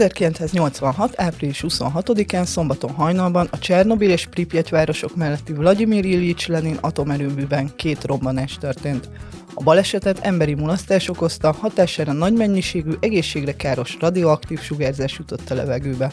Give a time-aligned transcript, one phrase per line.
[0.00, 1.20] 1986.
[1.20, 8.04] április 26-án szombaton hajnalban a Csernobil és Pripyat városok melletti Vladimir Ilyich Lenin atomerőműben két
[8.04, 9.08] robbanás történt.
[9.54, 16.12] A balesetet emberi mulasztás okozta, hatására nagy mennyiségű, egészségre káros radioaktív sugárzás jutott a levegőbe.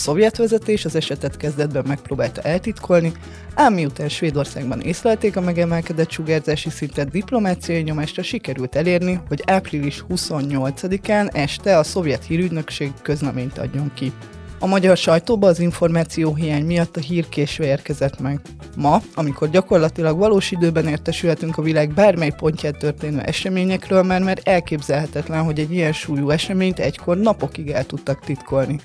[0.00, 3.12] A szovjet vezetés az esetet kezdetben megpróbálta eltitkolni,
[3.54, 11.34] ám miután Svédországban észlelték a megemelkedett sugárzási szintet, diplomáciai nyomásra sikerült elérni, hogy április 28-án
[11.34, 14.12] este a szovjet hírügynökség közleményt adjon ki.
[14.58, 18.40] A magyar sajtóba az információ hiány miatt a hír késve érkezett meg.
[18.76, 25.42] Ma, amikor gyakorlatilag valós időben értesülhetünk a világ bármely pontját történő eseményekről, mert már elképzelhetetlen,
[25.42, 28.80] hogy egy ilyen súlyú eseményt egykor napokig el tudtak titkolni.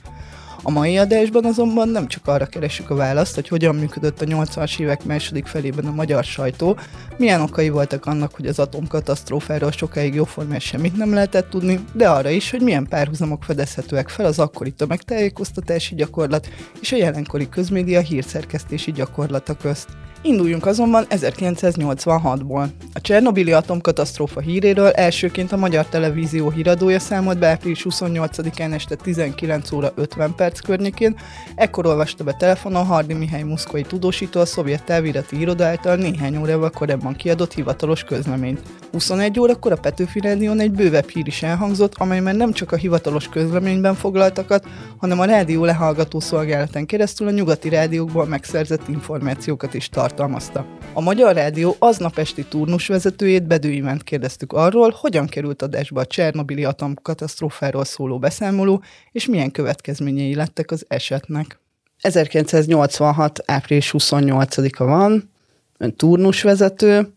[0.62, 4.80] A mai adásban azonban nem csak arra keresünk a választ, hogy hogyan működött a 80-as
[4.80, 6.78] évek második felében a magyar sajtó,
[7.18, 12.30] milyen okai voltak annak, hogy az atomkatasztrófáról sokáig jóformán semmit nem lehetett tudni, de arra
[12.30, 16.48] is, hogy milyen párhuzamok fedezhetőek fel az akkori tömegtájékoztatási gyakorlat
[16.81, 19.88] és a jelenkori közmédia hírszerkesztési gyakorlata közt.
[20.26, 22.68] Induljunk azonban 1986-ból.
[22.94, 29.72] A Csernobili atomkatasztrófa híréről elsőként a Magyar Televízió híradója számolt be április 28-án este 19
[29.72, 31.16] óra 50 perc környékén,
[31.56, 36.70] ekkor olvasta be telefonon Hardi Mihály Muszkai tudósító a szovjet távirati iroda által néhány órával
[36.70, 38.62] korábban kiadott hivatalos közleményt.
[38.92, 42.76] 21 órakor a Petőfi Rádión egy bővebb hír is elhangzott, amely már nem csak a
[42.76, 44.66] hivatalos közleményben foglaltakat,
[44.98, 50.66] hanem a rádió lehallgató szolgálatán keresztül a nyugati rádiókból megszerzett információkat is tartalmazta.
[50.94, 56.63] A Magyar Rádió aznap esti turnusvezetőjét Bedő Ivánt kérdeztük arról, hogyan került adásba a Csernobili
[56.63, 61.59] atomkatasztrófáról szóló beszámoló, és milyen következményei lettek az esetnek.
[62.02, 63.39] 1986.
[63.45, 65.30] április 28-a van,
[65.77, 67.13] ön turnusvezető,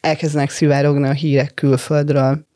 [0.00, 2.46] elkezdenek szivárogni a hírek külföldről.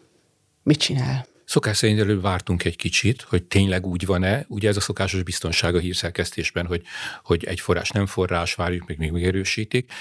[0.62, 1.26] Mit csinál?
[1.46, 4.44] Szokás szerint előbb vártunk egy kicsit, hogy tényleg úgy van-e.
[4.48, 6.82] Ugye ez a szokásos biztonság a hírszerkesztésben, hogy,
[7.22, 9.92] hogy egy forrás nem forrás, várjuk, még még megerősítik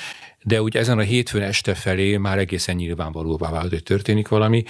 [0.48, 4.64] de ugye ezen a hétfőn este felé már egészen nyilvánvalóvá vált, hogy történik valami,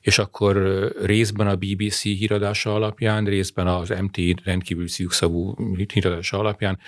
[0.00, 0.56] és akkor
[1.02, 5.54] részben a BBC híradása alapján, részben az MT rendkívül szűkszavú
[5.92, 6.78] híradása alapján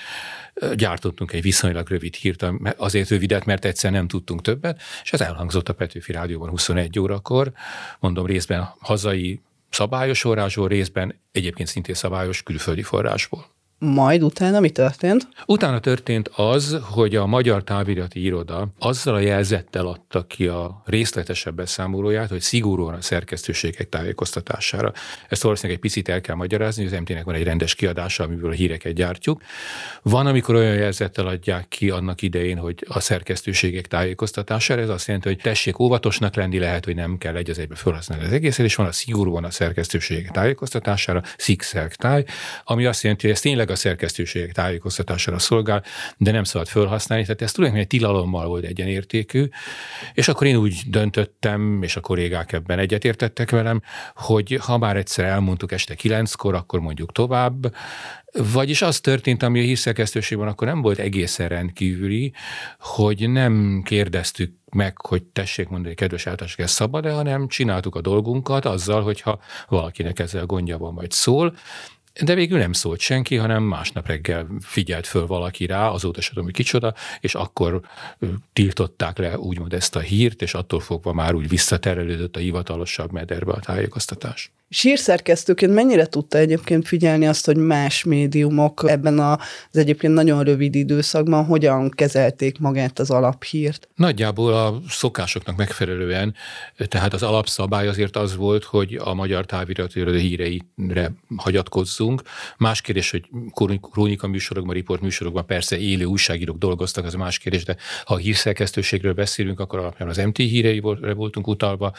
[0.75, 2.47] gyártottunk egy viszonylag rövid hírt,
[2.77, 7.53] azért rövidet, mert egyszer nem tudtunk többet, és ez elhangzott a Petőfi Rádióban 21 órakor,
[8.01, 9.41] mondom részben hazai
[9.71, 13.54] szabályos forrásból, részben egyébként szintén szabályos külföldi forrásból.
[13.79, 15.29] Majd utána mi történt?
[15.47, 21.55] Utána történt az, hogy a Magyar Távirati Iroda azzal a jelzettel adta ki a részletesebb
[21.55, 24.93] beszámolóját, hogy szigorúan a szerkesztőségek tájékoztatására.
[25.29, 28.55] Ezt valószínűleg egy picit el kell magyarázni, az MT-nek van egy rendes kiadása, amiből a
[28.55, 29.43] híreket gyártjuk.
[30.03, 35.29] Van, amikor olyan jelzettel adják ki annak idején, hogy a szerkesztőségek tájékoztatására, ez azt jelenti,
[35.29, 38.75] hogy tessék óvatosnak lenni, lehet, hogy nem kell egy az egybe felhasználni az egészet, és
[38.75, 42.25] van a szigorúan a szerkesztőségek tájékoztatására, szikszek táj,
[42.65, 45.85] ami azt jelenti, hogy ez tényleg a szerkesztőségek tájékoztatására szolgál,
[46.17, 47.25] de nem szabad felhasználni.
[47.25, 49.49] Tehát ez tulajdonképpen egy tilalommal volt egyenértékű.
[50.13, 53.83] És akkor én úgy döntöttem, és a kollégák ebben egyetértettek velem,
[54.15, 57.75] hogy ha már egyszer elmondtuk este kilenckor, akkor mondjuk tovább,
[58.53, 62.33] vagyis az történt, ami a hírszerkesztőségben akkor nem volt egészen rendkívüli,
[62.79, 68.65] hogy nem kérdeztük meg, hogy tessék mondani, kedves általánosok, ez szabad-e, hanem csináltuk a dolgunkat
[68.65, 69.39] azzal, hogyha
[69.69, 71.57] valakinek ezzel gondja van, vagy szól,
[72.23, 76.45] de végül nem szólt senki, hanem másnap reggel figyelt föl valaki rá, azóta sem tudom,
[76.45, 77.81] hogy kicsoda, és akkor
[78.53, 83.53] tiltották le úgymond ezt a hírt, és attól fogva már úgy visszaterelődött a hivatalosabb mederbe
[83.53, 84.53] a tájékoztatás.
[84.75, 89.39] Sírszerkesztőként mennyire tudta egyébként figyelni azt, hogy más médiumok ebben az
[89.73, 93.89] egyébként nagyon rövid időszakban hogyan kezelték magát az alaphírt?
[93.95, 96.35] Nagyjából a szokásoknak megfelelően,
[96.77, 102.23] tehát az alapszabály azért az volt, hogy a magyar távirati híreire hagyatkozzunk.
[102.59, 103.25] Más kérdés, hogy
[103.93, 109.13] krónika műsorokban, riport műsorokban persze élő újságírók dolgoztak, az más kérdés, de ha a hírszerkesztőségről
[109.13, 110.81] beszélünk, akkor alapján az MT híreire
[111.15, 111.93] voltunk utalva.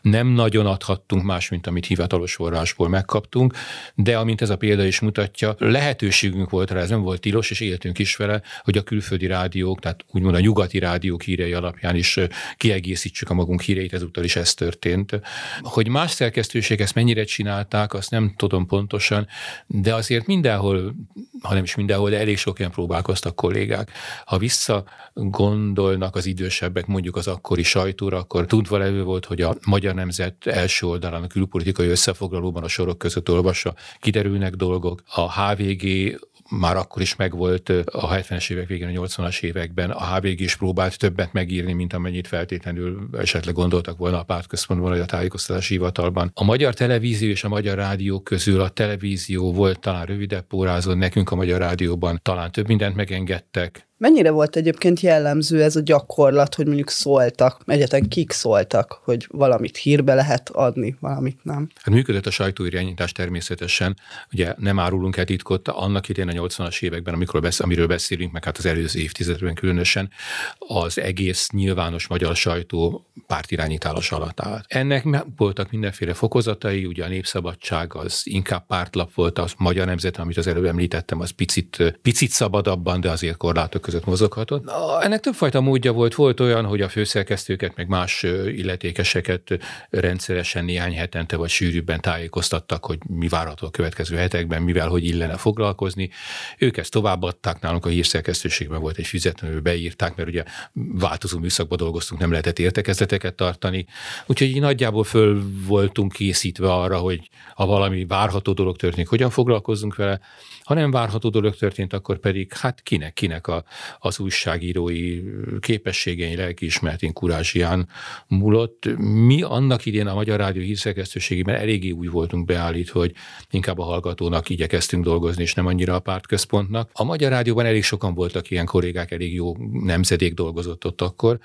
[0.00, 3.54] Nem nagyon adhattunk más, mint amit hivatalos hivatalos forrásból megkaptunk,
[3.94, 7.60] de amint ez a példa is mutatja, lehetőségünk volt rá, ez nem volt tilos, és
[7.60, 12.18] éltünk is vele, hogy a külföldi rádiók, tehát úgymond a nyugati rádiók hírei alapján is
[12.56, 15.20] kiegészítsük a magunk híreit, ezúttal is ez történt.
[15.60, 19.26] Hogy más szerkesztőség ezt mennyire csinálták, azt nem tudom pontosan,
[19.66, 20.94] de azért mindenhol,
[21.42, 23.90] ha nem is mindenhol, de elég sok ilyen próbálkoztak kollégák.
[24.24, 29.94] Ha visszagondolnak az idősebbek mondjuk az akkori sajtóra, akkor tudva levő volt, hogy a Magyar
[29.94, 35.02] Nemzet első oldalán a külpolitikai összefoglalóban a sorok között olvassa, kiderülnek dolgok.
[35.14, 36.14] A HVG
[36.50, 39.90] már akkor is megvolt a 70-es évek végén, a 80-as években.
[39.90, 45.00] A HVG is próbált többet megírni, mint amennyit feltétlenül esetleg gondoltak volna a pártközpontban vagy
[45.00, 46.30] a tájékoztatási hivatalban.
[46.34, 51.30] A magyar televízió és a magyar rádió közül a televízió volt talán rövidebb pórázon, nekünk
[51.30, 56.66] a magyar rádióban talán több mindent megengedtek, Mennyire volt egyébként jellemző ez a gyakorlat, hogy
[56.66, 61.68] mondjuk szóltak, egyetlen kik szóltak, hogy valamit hírbe lehet adni, valamit nem?
[61.74, 63.96] Hát működött a sajtóirányítás természetesen.
[64.32, 68.44] Ugye nem árulunk el titkot, annak idén a 80-as években, amikor besz, amiről beszélünk, meg
[68.44, 70.10] hát az előző évtizedben különösen,
[70.58, 74.64] az egész nyilvános magyar sajtó pártirányítás alatt állt.
[74.68, 75.06] Ennek
[75.36, 80.46] voltak mindenféle fokozatai, ugye a népszabadság az inkább pártlap volt, a magyar nemzet, amit az
[80.46, 84.70] előbb említettem, az picit, picit szabadabban, de azért korlátok között mozoghatott.
[85.00, 86.14] Ennek többfajta módja volt.
[86.14, 89.58] Volt olyan, hogy a főszerkesztőket, meg más illetékeseket
[89.90, 95.36] rendszeresen néhány hetente vagy sűrűbben tájékoztattak, hogy mi várható a következő hetekben, mivel hogy illene
[95.36, 96.10] foglalkozni.
[96.58, 102.20] Ők ezt továbbadták, nálunk a hírszerkesztőségben volt egy füzetlenül beírták, mert ugye változó műszakban dolgoztunk,
[102.20, 103.86] nem lehetett értekezleteket tartani.
[104.26, 109.94] Úgyhogy így nagyjából föl voltunk készítve arra, hogy ha valami várható dolog történik, hogyan foglalkozzunk
[109.94, 110.20] vele.
[110.62, 113.64] Ha nem várható dolog történt, akkor pedig hát kinek, kinek a,
[113.98, 115.22] az újságírói
[115.60, 117.88] képességein, lelkiismeretén, kurázsián
[118.28, 118.88] múlott.
[118.98, 123.14] Mi annak idén a Magyar Rádió hírszerkesztőségében eléggé úgy voltunk beállítva, hogy
[123.50, 126.90] inkább a hallgatónak igyekeztünk dolgozni, és nem annyira a pártközpontnak.
[126.92, 131.38] A Magyar Rádióban elég sokan voltak ilyen kollégák, elég jó nemzedék dolgozott ott akkor,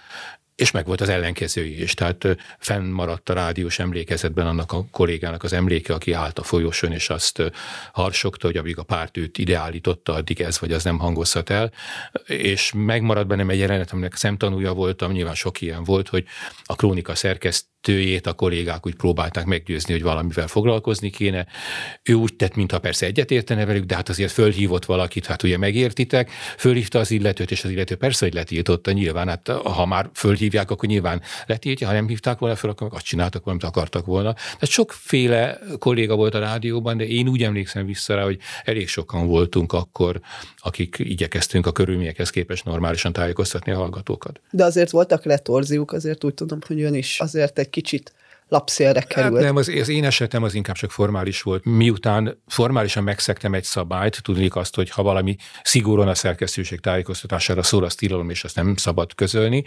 [0.58, 1.94] és meg volt az ellenkezői is.
[1.94, 2.28] Tehát
[2.60, 7.52] fennmaradt a rádiós emlékezetben annak a kollégának az emléke, aki állt a folyosón, és azt
[7.92, 11.72] harsogta, hogy amíg a párt őt ideállította, addig ez vagy az nem hangozhat el.
[12.26, 16.26] És megmaradt bennem egy jelenet, aminek szemtanúja voltam, nyilván sok ilyen volt, hogy
[16.64, 21.46] a krónika szerkeszt vezetőjét a kollégák úgy próbálták meggyőzni, hogy valamivel foglalkozni kéne.
[22.04, 26.32] Ő úgy tett, mintha persze egyetértene velük, de hát azért fölhívott valakit, hát ugye megértitek,
[26.58, 30.90] fölhívta az illetőt, és az illető persze, hogy letiltotta, nyilván, hát ha már fölhívják, akkor
[30.90, 34.34] nyilván letiltja, ha nem hívták volna föl, akkor azt csináltak valamit akartak volna.
[34.34, 39.28] Tehát sokféle kolléga volt a rádióban, de én úgy emlékszem vissza rá, hogy elég sokan
[39.28, 40.20] voltunk akkor,
[40.58, 44.40] akik igyekeztünk a körülményekhez képest normálisan tájékoztatni a hallgatókat.
[44.52, 48.12] De azért voltak retorziók, azért úgy tudom, hogy ön is azért egy kicsit
[48.48, 49.36] lapszélre hát került.
[49.36, 51.66] Hát nem, az, az én esetem az inkább csak formális volt.
[51.66, 57.84] Miután formálisan megszektem egy szabályt, tudnék azt, hogy ha valami szigorúan a szerkesztőség tájékoztatására szól,
[57.84, 59.64] azt tilalom, és azt nem szabad közölni.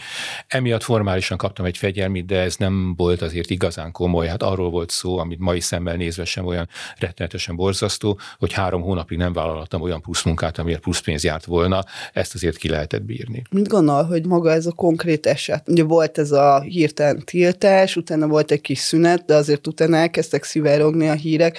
[0.46, 4.26] Emiatt formálisan kaptam egy fegyelmit, de ez nem volt azért igazán komoly.
[4.26, 6.68] Hát arról volt szó, amit mai szemmel nézve sem olyan
[6.98, 11.84] rettenetesen borzasztó, hogy három hónapig nem vállaltam olyan plusz munkát, amiért plusz pénz járt volna.
[12.12, 13.42] Ezt azért ki lehetett bírni.
[13.50, 15.68] Mit gondol, hogy maga ez a konkrét eset?
[15.68, 20.44] Ugye volt ez a hirtelen tiltás, utána volt egy kis szünet, de azért utána elkezdtek
[20.44, 21.58] szivárogni a hírek.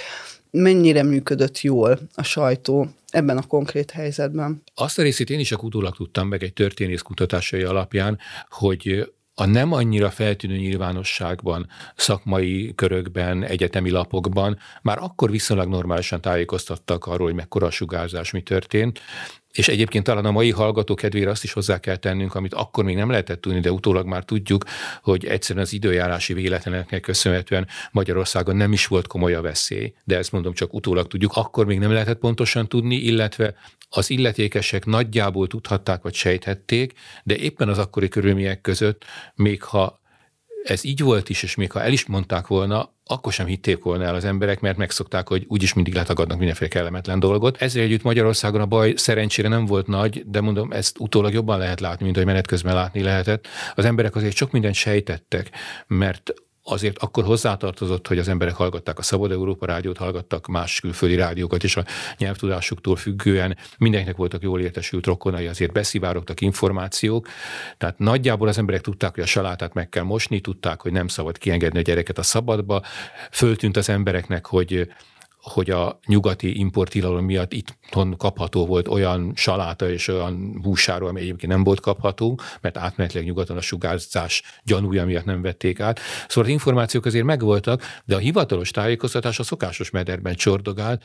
[0.52, 4.64] Mennyire működött jól a sajtó ebben a konkrét helyzetben?
[4.76, 8.18] Azt a részét én is csak utólag tudtam meg egy történész kutatásai alapján,
[8.50, 17.06] hogy a nem annyira feltűnő nyilvánosságban, szakmai körökben, egyetemi lapokban már akkor viszonylag normálisan tájékoztattak
[17.06, 19.00] arról, hogy mekkora a sugárzás, mi történt,
[19.52, 22.96] és egyébként talán a mai hallgató kedvére azt is hozzá kell tennünk, amit akkor még
[22.96, 24.64] nem lehetett tudni, de utólag már tudjuk,
[25.04, 29.94] hogy egyszerűen az időjárási véletleneknek köszönhetően Magyarországon nem is volt komoly a veszély.
[30.04, 31.32] De ezt mondom, csak utólag tudjuk.
[31.36, 33.56] Akkor még nem lehetett pontosan tudni, illetve
[33.90, 36.94] az illetékesek nagyjából tudhatták vagy sejthették,
[37.24, 39.06] de éppen az akkori körülmények között,
[39.36, 40.01] még ha
[40.64, 44.04] ez így volt is, és még ha el is mondták volna, akkor sem hitték volna
[44.04, 47.62] el az emberek, mert megszokták, hogy úgyis mindig letagadnak mindenféle kellemetlen dolgot.
[47.62, 51.80] Ezzel együtt Magyarországon a baj szerencsére nem volt nagy, de mondom, ezt utólag jobban lehet
[51.80, 53.48] látni, mint hogy menet közben látni lehetett.
[53.76, 55.50] Az emberek azért sok mindent sejtettek,
[55.88, 61.16] mert azért akkor hozzátartozott, hogy az emberek hallgatták a Szabad Európa rádiót, hallgattak más külföldi
[61.16, 61.86] rádiókat, és a
[62.18, 67.28] nyelvtudásuktól függően mindenkinek voltak jól értesült rokonai, azért beszivárogtak információk.
[67.78, 71.38] Tehát nagyjából az emberek tudták, hogy a salátát meg kell mosni, tudták, hogy nem szabad
[71.38, 72.82] kiengedni a gyereket a szabadba.
[73.32, 74.88] Föltűnt az embereknek, hogy
[75.42, 77.78] hogy a nyugati importilalom miatt itt
[78.18, 83.58] kapható volt olyan saláta és olyan húsáról, ami egyébként nem volt kapható, mert átmenetileg nyugaton
[83.58, 86.00] a sugárzás gyanúja miatt nem vették át.
[86.28, 91.04] Szóval az információk azért megvoltak, de a hivatalos tájékoztatás a szokásos mederben csordogált,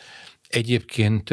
[0.48, 1.30] Egyébként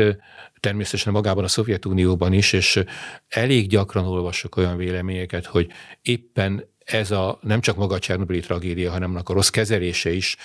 [0.60, 2.84] természetesen magában a Szovjetunióban is, és
[3.28, 8.92] elég gyakran olvasok olyan véleményeket, hogy éppen ez a nem csak maga a Csernobili tragédia,
[8.92, 10.36] hanem annak a rossz kezelése is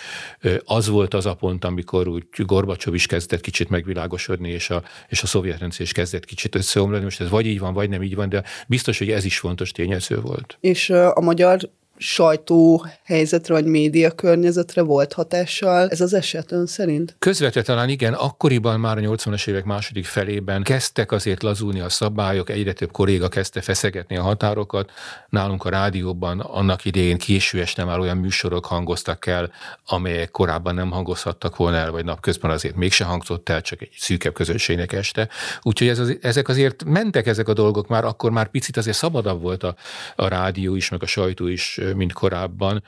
[0.65, 5.23] az volt az a pont, amikor úgy Gorbacsov is kezdett kicsit megvilágosodni, és a, és
[5.23, 7.05] a szovjet rendszer is kezdett kicsit összeomlani.
[7.05, 9.71] Most ez vagy így van, vagy nem így van, de biztos, hogy ez is fontos
[9.71, 10.57] tényező volt.
[10.61, 11.59] És a magyar
[11.99, 17.17] sajtó helyzetre, vagy média környezetre volt hatással ez az eset ön szerint?
[17.19, 22.51] Közvetve talán igen, akkoriban már a 80-as évek második felében kezdtek azért lazulni a szabályok,
[22.51, 24.91] egyre több kolléga kezdte feszegetni a határokat.
[25.29, 29.51] Nálunk a rádióban annak idején késő este már olyan műsorok hangoztak el,
[29.87, 34.33] amelyek korábban nem hangozhattak volna el, vagy napközben azért mégse hangzott el, csak egy szűkebb
[34.33, 35.29] közönségnek este.
[35.63, 39.43] Úgyhogy ez az, ezek azért mentek ezek a dolgok már, akkor már picit azért szabadabb
[39.43, 39.75] volt a,
[40.17, 42.83] a rádió is, meg a sajtó is, mint korábban.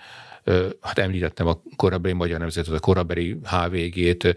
[0.81, 4.37] Hát említettem a korábbi Magyar Nemzetet, a korábbi HVG-t,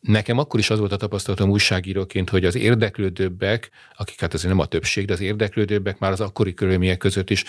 [0.00, 4.62] Nekem akkor is az volt a tapasztalatom újságíróként, hogy az érdeklődőbbek, akik hát azért nem
[4.62, 7.44] a többség, de az érdeklődőbbek már az akkori körülmények között is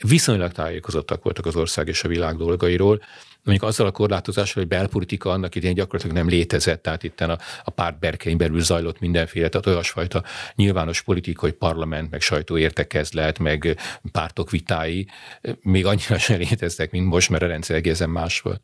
[0.00, 3.02] viszonylag tájékozottak voltak az ország és a világ dolgairól,
[3.46, 7.70] mondjuk azzal a korlátozással, hogy belpolitika annak idején gyakorlatilag nem létezett, tehát itt a, a
[7.70, 10.22] párt berkein belül zajlott mindenféle, tehát olyasfajta
[10.54, 13.78] nyilvános politikai parlament, meg sajtó értekezlet, meg
[14.12, 15.08] pártok vitái
[15.60, 18.60] még annyira sem léteztek, mint most, mert a rendszer egészen más volt.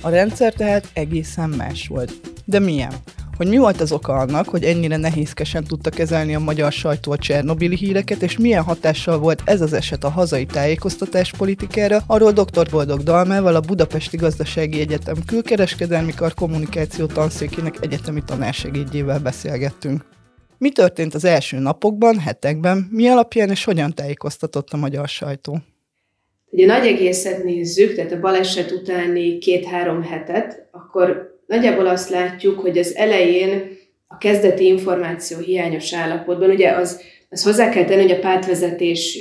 [0.00, 2.12] A rendszer tehát egészen más volt.
[2.44, 2.92] De milyen?
[3.38, 7.18] Hogy mi volt az oka annak, hogy ennyire nehézkesen tudta kezelni a magyar sajtó a
[7.18, 12.68] Csernobili híreket, és milyen hatással volt ez az eset a hazai tájékoztatás politikára, arról dr.
[12.70, 20.04] Boldog Dalmával, a Budapesti Gazdasági Egyetem külkereskedelmi kar kommunikáció tanszékének egyetemi tanársegédjével beszélgettünk.
[20.58, 25.58] Mi történt az első napokban, hetekben, mi alapján és hogyan tájékoztatott a magyar sajtó?
[26.50, 32.78] Ugye nagy egészet nézzük, tehát a baleset utáni két-három hetet, akkor nagyjából azt látjuk, hogy
[32.78, 33.76] az elején
[34.06, 37.00] a kezdeti információ hiányos állapotban, ugye az,
[37.30, 39.18] az hozzá kell tenni, hogy a pártvezetés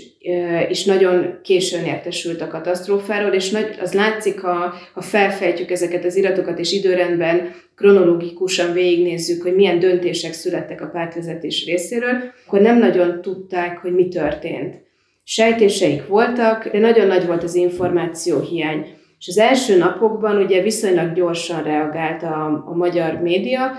[0.70, 6.16] is nagyon későn értesült a katasztrófáról, és nagy, az látszik, ha, ha felfejtjük ezeket az
[6.16, 13.22] iratokat, és időrendben kronológikusan végignézzük, hogy milyen döntések születtek a pártvezetés részéről, akkor nem nagyon
[13.22, 14.76] tudták, hogy mi történt.
[15.24, 18.97] Sejtéseik voltak, de nagyon nagy volt az információ hiány.
[19.20, 23.72] És az első napokban ugye viszonylag gyorsan reagált a, a magyar média,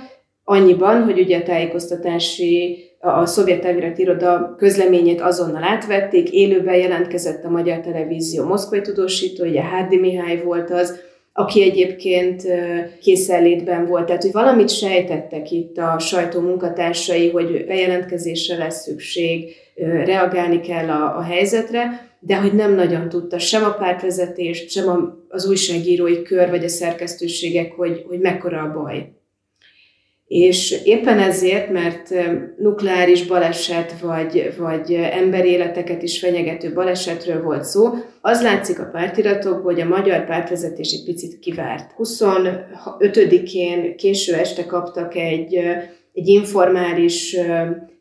[0.45, 7.51] annyiban, hogy ugye a tájékoztatási, a, szovjet elvirat iroda közleményét azonnal átvették, élőben jelentkezett a
[7.51, 11.01] Magyar Televízió moszkvai tudósító, ugye Hárdi Mihály volt az,
[11.33, 12.43] aki egyébként
[13.01, 14.07] készenlétben volt.
[14.07, 19.55] Tehát, hogy valamit sejtettek itt a sajtó munkatársai, hogy bejelentkezésre lesz szükség,
[20.05, 25.49] reagálni kell a, a helyzetre, de hogy nem nagyon tudta sem a pártvezetés, sem az
[25.49, 29.13] újságírói kör, vagy a szerkesztőségek, hogy, hogy mekkora a baj.
[30.29, 32.15] És éppen ezért, mert
[32.59, 37.89] nukleáris baleset, vagy, vagy emberéleteket is fenyegető balesetről volt szó,
[38.21, 41.95] az látszik a pártiratokból, hogy a magyar pártvezetés egy picit kivárt.
[41.99, 45.55] 25-én késő este kaptak egy,
[46.13, 47.37] egy informális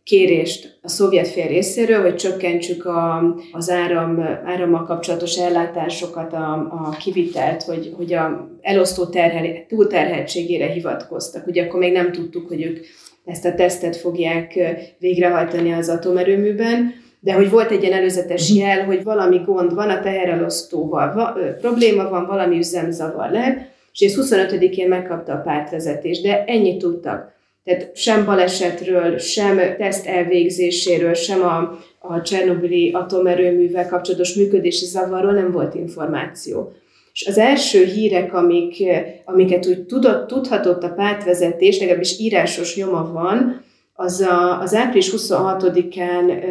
[0.08, 6.96] kérést a szovjet fél részéről, hogy csökkentsük a, az áram, árammal kapcsolatos ellátásokat, a, a
[7.00, 11.48] kivitelt, hogy, hogy a elosztó terhel, túlterheltségére hivatkoztak.
[11.48, 12.80] Ugye akkor még nem tudtuk, hogy ők
[13.26, 14.60] ezt a tesztet fogják
[15.00, 20.02] végrehajtani az atomerőműben, de hogy volt egy ilyen előzetes jel, hogy valami gond van a
[20.02, 26.44] teherelosztóval, va, ö, probléma van, valami üzemzavar lehet, és ez 25-én megkapta a pártvezetés, de
[26.46, 27.36] ennyit tudtak.
[27.68, 35.52] Tehát sem balesetről, sem teszt elvégzéséről, sem a, a Csernobili atomerőművel kapcsolatos működési zavarról nem
[35.52, 36.72] volt információ.
[37.14, 38.84] És az első hírek, amik,
[39.26, 46.44] amiket úgy tudott, tudhatott a pártvezetés, legalábbis írásos nyoma van, az a, az április 26-án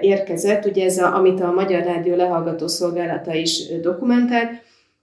[0.00, 4.50] érkezett, ugye ez, a, amit a Magyar Rádió lehallgató szolgálata is dokumentált,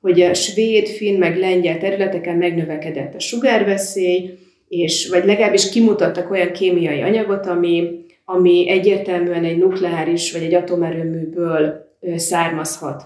[0.02, 4.40] hogy a svéd, finn, meg lengyel területeken megnövekedett a sugárveszély,
[4.72, 11.88] és vagy legalábbis kimutattak olyan kémiai anyagot, ami, ami egyértelműen egy nukleáris vagy egy atomerőműből
[12.16, 13.04] származhat.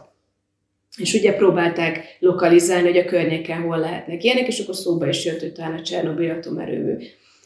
[0.98, 5.40] És ugye próbálták lokalizálni, hogy a környéken hol lehetnek ilyenek, és akkor szóba is jött,
[5.40, 6.96] hogy talán a Csernobyl atomerőmű.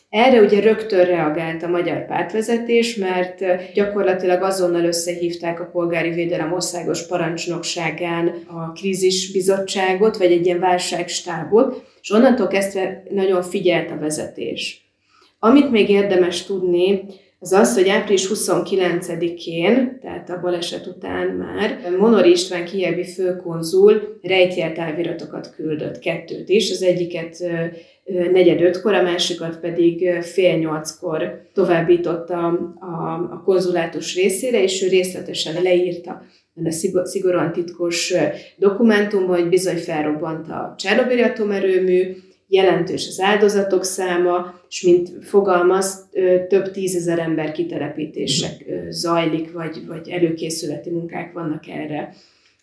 [0.09, 7.07] Erre ugye rögtön reagált a magyar pártvezetés, mert gyakorlatilag azonnal összehívták a polgári védelem országos
[7.07, 14.91] parancsnokságán a krízisbizottságot, vagy egy ilyen válságstábot, és onnantól kezdve nagyon figyelt a vezetés.
[15.39, 17.01] Amit még érdemes tudni,
[17.39, 24.73] az az, hogy április 29-én, tehát a baleset után már, Monor István kijevi főkonzul rejtjelt
[24.73, 27.37] táviratokat küldött, kettőt is, az egyiket
[28.31, 32.47] negyed ötkor, a másikat pedig fél nyolckor továbbította
[32.79, 36.21] a, a konzulátus részére, és ő részletesen leírta
[36.93, 38.13] a szigorúan titkos
[38.57, 42.15] dokumentumban, hogy bizony felrobbant a Csernobili atomerőmű,
[42.47, 46.09] jelentős az áldozatok száma, és mint fogalmaz,
[46.47, 52.13] több tízezer ember kitelepítések zajlik, vagy, vagy előkészületi munkák vannak erre.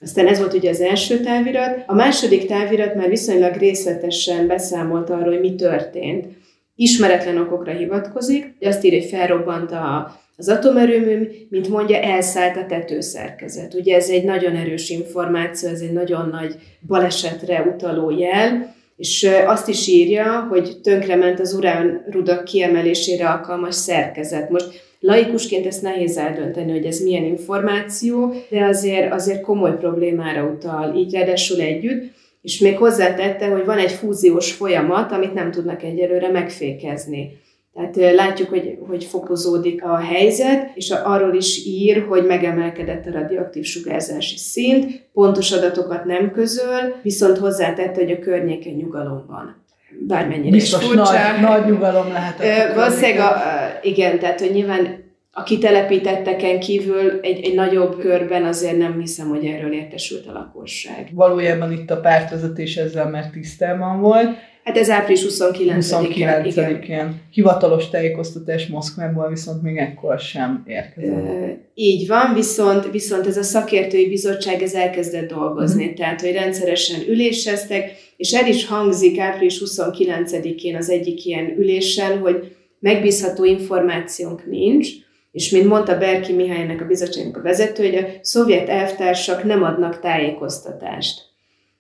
[0.01, 1.83] Aztán ez volt ugye az első távirat.
[1.87, 6.27] A második távirat már viszonylag részletesen beszámolt arról, hogy mi történt.
[6.75, 12.67] Ismeretlen okokra hivatkozik, de azt írja, hogy felrobbant a, az atomerőmű, mint mondja, elszállt a
[12.67, 13.75] tetőszerkezet.
[13.75, 16.55] Ugye ez egy nagyon erős információ, ez egy nagyon nagy
[16.87, 24.51] balesetre utaló jel, és azt is írja, hogy tönkrement az uránrudak kiemelésére alkalmas szerkezet.
[24.51, 30.95] Most laikusként ezt nehéz eldönteni, hogy ez milyen információ, de azért, azért komoly problémára utal,
[30.97, 36.31] így ráadásul együtt, és még hozzátette, hogy van egy fúziós folyamat, amit nem tudnak egyelőre
[36.31, 37.39] megfékezni.
[37.75, 43.65] Tehát látjuk, hogy, hogy fokozódik a helyzet, és arról is ír, hogy megemelkedett a radioaktív
[43.65, 49.65] sugárzási szint, pontos adatokat nem közöl, viszont hozzátette, hogy a környéken nyugalom van.
[50.01, 51.13] Bármennyire Biztos is furcsa.
[51.13, 52.75] Nagy, nagy nyugalom lehet.
[52.75, 53.35] Valószínűleg, a,
[53.83, 55.05] igen, tehát hogy nyilván
[55.39, 61.09] a kitelepítetteken kívül egy, egy nagyobb körben azért nem hiszem, hogy erről értesült a lakosság.
[61.13, 64.29] Valójában itt a pártvezetés ezzel már tisztában volt,
[64.67, 65.75] Hát ez április 29-én.
[65.75, 71.59] 29 Hivatalos tájékoztatás Moszkvából viszont még ekkor sem érkezett.
[71.75, 75.99] így van, viszont, viszont ez a szakértői bizottság ez elkezdett dolgozni, uh-huh.
[75.99, 82.57] tehát hogy rendszeresen üléseztek, és el is hangzik április 29-én az egyik ilyen ülésen, hogy
[82.79, 84.89] megbízható információnk nincs,
[85.33, 90.01] és mint mondta Berki Mihálynak a bizottságnak a vezető, hogy a szovjet elvtársak nem adnak
[90.01, 91.36] tájékoztatást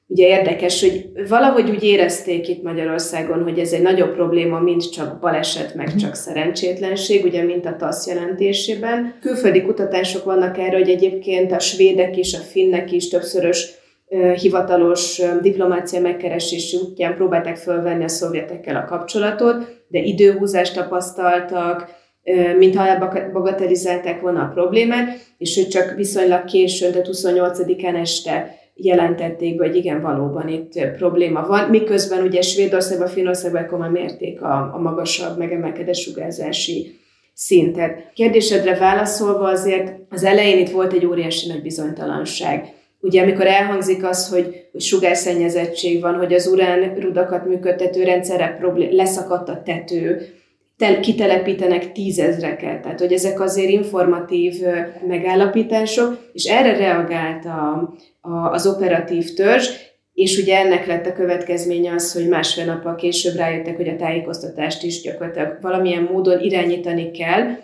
[0.06, 5.20] ugye érdekes, hogy valahogy úgy érezték itt Magyarországon, hogy ez egy nagyobb probléma, mint csak
[5.20, 9.14] baleset, meg csak szerencsétlenség, ugye, mint a TASZ jelentésében.
[9.20, 13.74] Külföldi kutatások vannak erre, hogy egyébként a svédek is, a finnek is többszörös
[14.40, 21.88] hivatalos diplomácia megkeresési útján próbálták fölvenni a szovjetekkel a kapcsolatot, de időhúzást tapasztaltak,
[22.58, 29.76] mintha elbagatelizálták volna a problémát, és hogy csak viszonylag későn, tehát 28-án este jelentették hogy
[29.76, 35.38] igen, valóban itt probléma van, miközben ugye Svédországban, Finnországban akkor már mérték a, a magasabb
[35.38, 36.98] megemelkedett sugárzási
[37.34, 38.12] szintet.
[38.14, 42.74] Kérdésedre válaszolva azért az elején itt volt egy óriási nagy bizonytalanság.
[43.00, 48.94] Ugye amikor elhangzik az, hogy, hogy sugárszennyezettség van, hogy az urán rudakat működtető rendszerre problém,
[48.94, 50.26] leszakadt a tető,
[50.76, 52.82] tel, kitelepítenek tízezreket.
[52.82, 54.54] Tehát, hogy ezek azért informatív
[55.06, 59.68] megállapítások, és erre reagált a, a, az operatív törzs,
[60.12, 64.82] és ugye ennek lett a következménye az, hogy másfél nappal később rájöttek, hogy a tájékoztatást
[64.82, 67.56] is gyakorlatilag valamilyen módon irányítani kell.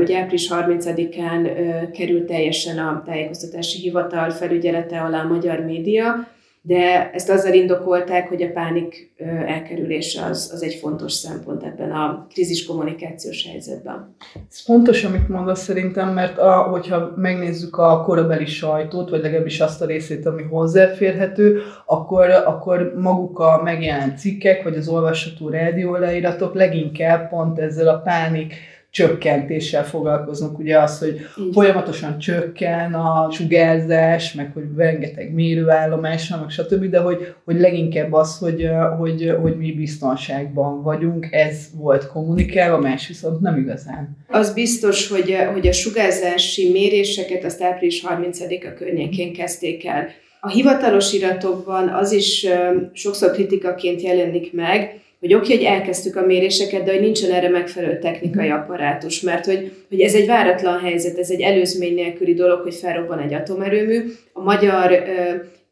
[0.00, 1.48] Ugye április 30-án
[1.92, 6.28] került teljesen a tájékoztatási hivatal felügyelete alá a magyar média,
[6.66, 9.12] de ezt azzal indokolták, hogy a pánik
[9.46, 14.14] elkerülése az, az egy fontos szempont ebben a krízis kommunikációs helyzetben.
[14.50, 19.82] Ez fontos, amit mondasz szerintem, mert a, hogyha megnézzük a korabeli sajtót, vagy legalábbis azt
[19.82, 27.28] a részét, ami hozzáférhető, akkor, akkor maguk a megjelent cikkek, vagy az olvasható rádióleíratok leginkább
[27.28, 28.54] pont ezzel a pánik
[28.94, 31.52] csökkentéssel foglalkoznak, ugye az, hogy Igen.
[31.52, 38.12] folyamatosan csökken a sugárzás, meg hogy rengeteg mérőállomás van, meg stb., de hogy, hogy leginkább
[38.12, 44.16] az, hogy, hogy, hogy mi biztonságban vagyunk, ez volt kommunikálva, más viszont nem igazán.
[44.28, 50.06] Az biztos, hogy, hogy a sugárzási méréseket azt április 30-a környékén kezdték el.
[50.40, 52.46] A hivatalos iratokban az is
[52.92, 57.48] sokszor kritikaként jelenik meg, hogy oké, okay, hogy elkezdtük a méréseket, de hogy nincsen erre
[57.48, 58.56] megfelelő technikai mhm.
[58.56, 63.18] apparátus, mert hogy, hogy ez egy váratlan helyzet, ez egy előzmény nélküli dolog, hogy felrobban
[63.18, 64.04] egy atomerőmű.
[64.32, 65.02] A magyar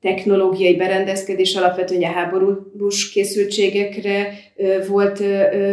[0.03, 4.29] technológiai berendezkedés alapvetően a háborús készültségekre
[4.89, 5.23] volt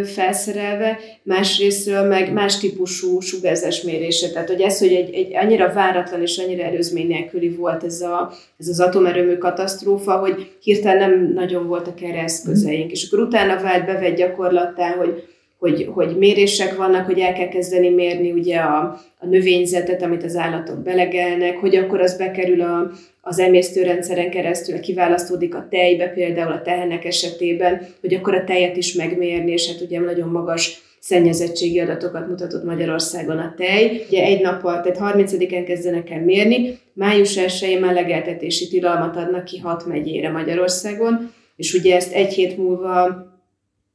[0.06, 4.30] felszerelve, másrésztről meg más típusú sugárzás mérése.
[4.30, 8.32] Tehát, hogy ez, hogy egy, egy annyira váratlan és annyira erőzmény nélküli volt ez, a,
[8.58, 12.92] ez az atomerőmű katasztrófa, hogy hirtelen nem nagyon voltak erre eszközeink.
[12.92, 15.24] És akkor utána vált bevett gyakorlattá, hogy
[15.60, 20.36] hogy, hogy mérések vannak, hogy el kell kezdeni mérni ugye a, a növényzetet, amit az
[20.36, 22.92] állatok belegelnek, hogy akkor az bekerül a,
[23.22, 28.94] az emésztőrendszeren keresztül, kiválasztódik a tejbe, például a tehenek esetében, hogy akkor a tejet is
[28.94, 34.06] megmérni, és hát ugye nagyon magas szennyezettségi adatokat mutatott Magyarországon a tej.
[34.08, 39.60] Ugye egy nappal, tehát 30-án kezdenek el mérni, május 1-én már legeltetési tilalmat adnak ki
[39.60, 43.28] 6 megyére Magyarországon, és ugye ezt egy hét múlva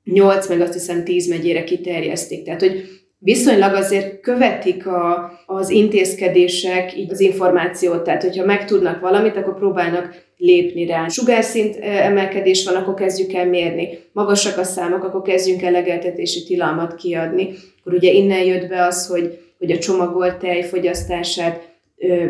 [0.04, 2.44] 8, meg azt hiszem 10 megyére kiterjesztik.
[2.44, 2.84] Tehát, hogy
[3.18, 10.22] viszonylag azért követik a, az intézkedések így az információt, tehát hogyha megtudnak valamit, akkor próbálnak
[10.36, 11.08] lépni rá.
[11.08, 13.98] Sugárszint emelkedés van, akkor kezdjük el mérni.
[14.12, 17.54] Magasak a számok, akkor kezdjünk el legeltetési tilalmat kiadni.
[17.80, 21.72] Akkor ugye innen jött be az, hogy, hogy a csomagolt tej fogyasztását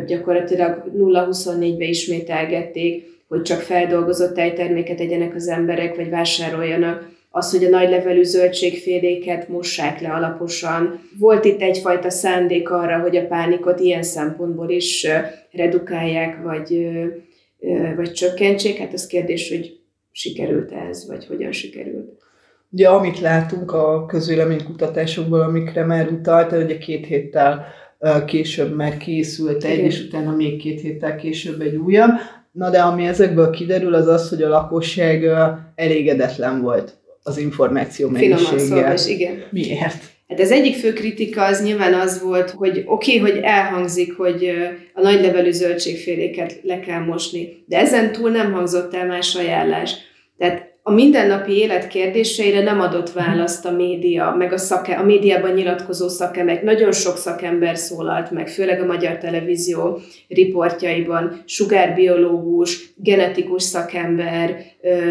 [0.07, 7.69] gyakorlatilag 0-24-be ismételgették, hogy csak feldolgozott tejterméket egyenek az emberek, vagy vásároljanak, az, hogy a
[7.69, 11.01] nagy levelű zöldségféléket mossák le alaposan.
[11.19, 15.07] Volt itt egyfajta szándék arra, hogy a pánikot ilyen szempontból is
[15.53, 16.89] redukálják, vagy,
[17.97, 18.79] vagy csökkentsék.
[18.79, 22.13] Hát az kérdés, hogy sikerült ez, vagy hogyan sikerült.
[22.71, 27.67] Ugye amit látunk a közvéleménykutatásokból, amikre már utalt, ugye két héttel
[28.27, 29.85] később már készült egy, Igen.
[29.85, 32.11] és utána még két héttel később egy újabb.
[32.53, 35.25] Na de ami ezekből kiderül, az az, hogy a lakosság
[35.75, 38.97] elégedetlen volt az információ mennyiséggel.
[39.07, 39.43] igen.
[39.51, 40.13] Miért?
[40.29, 44.53] Hát az egyik fő kritika az nyilván az volt, hogy oké, okay, hogy elhangzik, hogy
[44.93, 49.95] a nagy levelű zöldségféléket le kell mosni, de ezen túl nem hangzott el más ajánlás.
[50.39, 55.53] Tehát a mindennapi élet kérdéseire nem adott választ a média, meg a, szake, a médiában
[55.53, 56.63] nyilatkozó szakemberek.
[56.63, 64.57] Nagyon sok szakember szólalt meg, főleg a magyar televízió riportjaiban, sugárbiológus, genetikus szakember,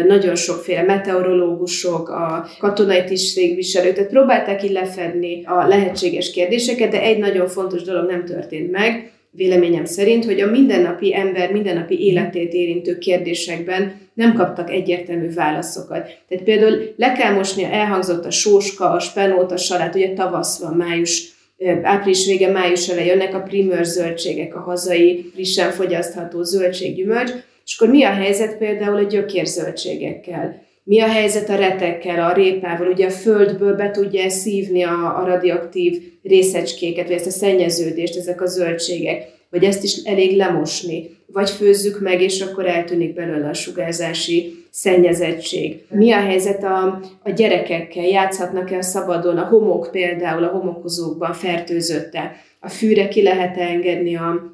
[0.06, 7.18] nagyon sokféle meteorológusok, a katonai tisztségviselők, tehát próbálták így lefedni a lehetséges kérdéseket, de egy
[7.18, 12.98] nagyon fontos dolog nem történt meg, véleményem szerint, hogy a mindennapi ember mindennapi életét érintő
[12.98, 16.06] kérdésekben nem kaptak egyértelmű válaszokat.
[16.28, 20.74] Tehát például le kell mosni, elhangzott a sóska, a spenót, a salát, ugye tavasz van,
[20.74, 21.32] május,
[21.82, 27.30] április vége, május elején jönnek a primőr zöldségek, a hazai, frissen fogyasztható zöldséggyümölcs,
[27.64, 30.62] és akkor mi a helyzet például a gyökérzöldségekkel?
[30.86, 32.86] Mi a helyzet a retekkel, a répával?
[32.86, 38.42] Ugye a földből be tudja szívni a, a radioaktív részecskéket, vagy ezt a szennyeződést, ezek
[38.42, 43.54] a zöldségek, vagy ezt is elég lemosni, vagy főzzük meg, és akkor eltűnik belőle a
[43.54, 45.84] sugárzási szennyezettség.
[45.90, 48.04] Mi a helyzet a, a gyerekekkel?
[48.04, 49.38] Játszhatnak-e a szabadon?
[49.38, 52.36] A homok például a homokozókban fertőzötte?
[52.60, 54.52] A fűre ki lehet engedni a,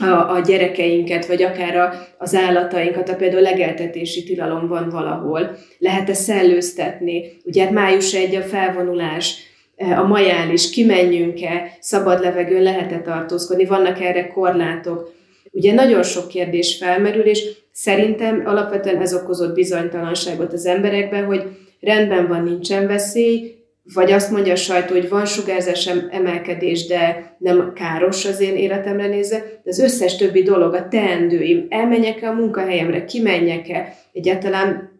[0.00, 5.56] a, a gyerekeinket, vagy akár a, az állatainkat, a például legeltetési tilalom van valahol.
[5.78, 7.22] Lehet-e szellőztetni?
[7.44, 9.36] Ugye hát május egy a felvonulás,
[9.76, 15.12] a majál is, kimenjünk-e, szabad levegőn lehet-e tartózkodni, vannak erre korlátok.
[15.50, 21.42] Ugye nagyon sok kérdés felmerül, és szerintem alapvetően ez okozott bizonytalanságot az emberekben, hogy
[21.80, 23.54] rendben van, nincsen veszély,
[23.94, 29.06] vagy azt mondja a sajtó, hogy van sugárzás emelkedés, de nem káros az én életemre
[29.06, 34.93] nézve, de az összes többi dolog, a teendőim, elmenjek-e a munkahelyemre, kimenjek-e, egyáltalán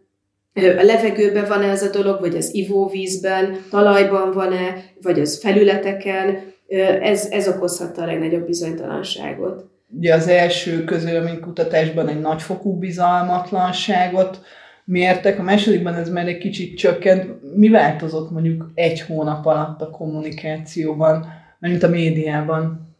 [0.55, 6.53] a levegőben van-e ez a dolog, vagy az ivóvízben, talajban van-e, vagy az felületeken,
[7.01, 9.65] ez, ez okozhatta a legnagyobb bizonytalanságot.
[9.97, 14.39] Ugye az első közvéleménykutatásban egy nagyfokú bizalmatlanságot
[14.85, 17.55] mértek, a másodikban ez már egy kicsit csökkent.
[17.55, 21.25] Mi változott mondjuk egy hónap alatt a kommunikációban,
[21.59, 22.95] mint a médiában?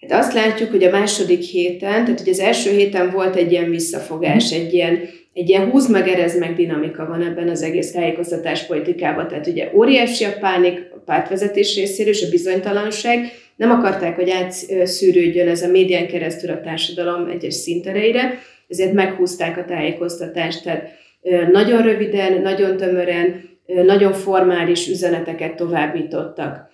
[0.00, 3.70] Hát azt látjuk, hogy a második héten, tehát hogy az első héten volt egy ilyen
[3.70, 4.98] visszafogás, egy ilyen,
[5.38, 9.28] egy ilyen húz meg, erez meg dinamika van ebben az egész tájékoztatás politikában.
[9.28, 13.32] Tehát ugye óriási a pánik a pártvezetés részéről, és a bizonytalanság.
[13.56, 19.64] Nem akarták, hogy átszűrődjön ez a médián keresztül a társadalom egyes szintereire, ezért meghúzták a
[19.64, 20.64] tájékoztatást.
[20.64, 20.88] Tehát
[21.52, 26.70] nagyon röviden, nagyon tömören, nagyon formális üzeneteket továbbítottak.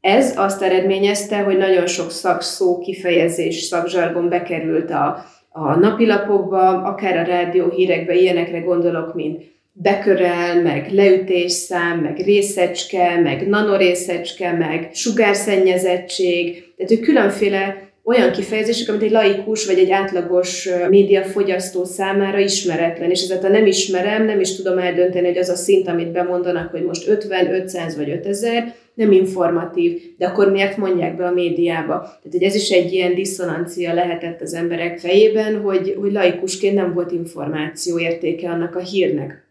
[0.00, 7.22] Ez azt eredményezte, hogy nagyon sok szakszó, kifejezés, szakzsargon bekerült a, a napilapokba, akár a
[7.22, 16.90] rádió hírekbe, ilyenekre gondolok, mint bekörel, meg leütésszám, meg részecske, meg nanorészecske, meg sugárszennyezettség, tehát
[16.90, 23.42] hogy különféle olyan kifejezések, amit egy laikus vagy egy átlagos médiafogyasztó számára ismeretlen, és ezért
[23.42, 27.08] ha nem ismerem, nem is tudom eldönteni, hogy az a szint, amit bemondanak, hogy most
[27.08, 31.98] 50, 500 vagy 5000, nem informatív, de akkor miért mondják be a médiába?
[31.98, 36.94] Tehát, hogy ez is egy ilyen diszonancia lehetett az emberek fejében, hogy, hogy laikusként nem
[36.94, 39.44] volt információ értéke annak a hírnek.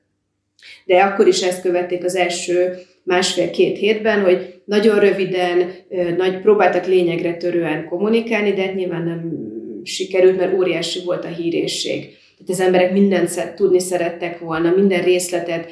[0.85, 5.71] De akkor is ezt követték az első másfél-két hétben, hogy nagyon röviden,
[6.17, 9.47] nagy, próbáltak lényegre törően kommunikálni, de hát nyilván nem
[9.83, 12.01] sikerült, mert óriási volt a hírészség.
[12.01, 15.69] Tehát az emberek mindent tudni szerettek volna, minden részletet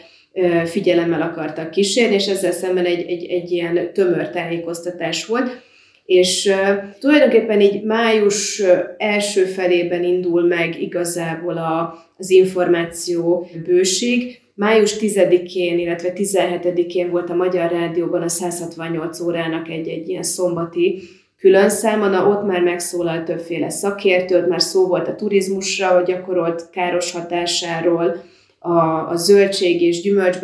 [0.65, 5.61] figyelemmel akartak kísérni, és ezzel szemben egy, egy, egy ilyen tömör tájékoztatás volt.
[6.05, 6.53] És
[6.99, 8.63] tulajdonképpen így május
[8.97, 17.35] első felében indul meg igazából a, az információ bőség, Május 10-én, illetve 17-én volt a
[17.35, 21.01] Magyar Rádióban a 168 órának egy, egy ilyen szombati
[21.39, 26.03] külön száma, na ott már megszólalt többféle szakértő, ott már szó volt a turizmusra, hogy
[26.03, 28.23] gyakorolt káros hatásáról,
[28.59, 30.37] a, a zöldség és gyümölcs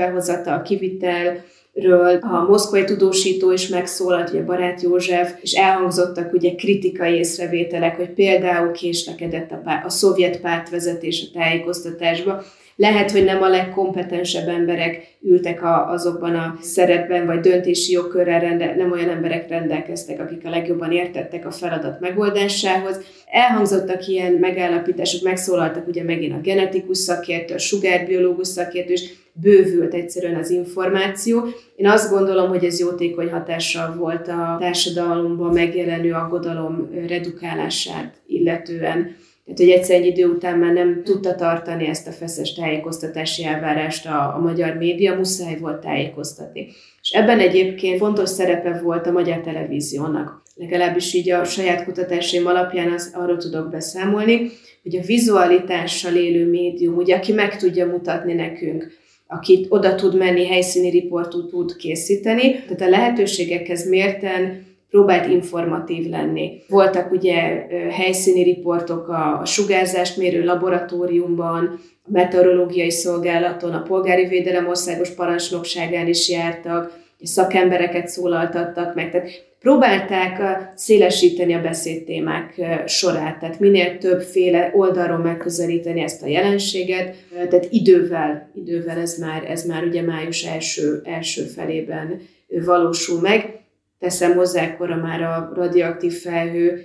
[0.45, 7.13] a kivitel, ről a moszkvai tudósító is megszólalt, ugye Barát József, és elhangzottak ugye kritikai
[7.13, 12.43] észrevételek, hogy például késlekedett a, pár, a szovjet pártvezetés a tájékoztatásba.
[12.75, 18.75] Lehet, hogy nem a legkompetensebb emberek ültek a, azokban a szerepben, vagy döntési jogkörrel rende,
[18.75, 22.99] nem olyan emberek rendelkeztek, akik a legjobban értettek a feladat megoldásához.
[23.31, 30.35] Elhangzottak ilyen megállapítások, megszólaltak ugye megint a genetikus szakértő, a sugárbiológus szakértő, és bővült egyszerűen
[30.35, 31.45] az információ.
[31.75, 39.15] Én azt gondolom, hogy ez jótékony hatással volt a társadalomban megjelenő aggodalom redukálását illetően.
[39.45, 44.05] Tehát, hogy egyszer egy idő után már nem tudta tartani ezt a feszes tájékoztatási elvárást
[44.05, 46.67] a, a magyar média, muszáj volt tájékoztatni.
[47.01, 50.41] És ebben egyébként fontos szerepe volt a magyar televíziónak.
[50.55, 54.51] Legalábbis így a saját kutatásaim alapján az, arról tudok beszámolni,
[54.83, 60.47] hogy a vizualitással élő médium, ugye, aki meg tudja mutatni nekünk aki oda tud menni,
[60.47, 62.51] helyszíni riportot tud készíteni.
[62.51, 66.61] Tehát a lehetőségekhez mérten próbált informatív lenni.
[66.67, 74.67] Voltak ugye helyszíni riportok a, a sugárzást mérő laboratóriumban, a meteorológiai szolgálaton, a polgári védelem
[74.67, 79.11] országos parancsnokságán is jártak, szakembereket szólaltattak meg.
[79.11, 79.29] Tehát
[79.59, 80.41] próbálták
[80.75, 87.15] szélesíteni a beszédtémák sorát, tehát minél többféle oldalról megközelíteni ezt a jelenséget,
[87.49, 93.62] tehát idővel, idővel ez már, ez már ugye május első, első felében valósul meg.
[94.03, 96.81] Teszem hozzá, akkor már a radioaktív felhő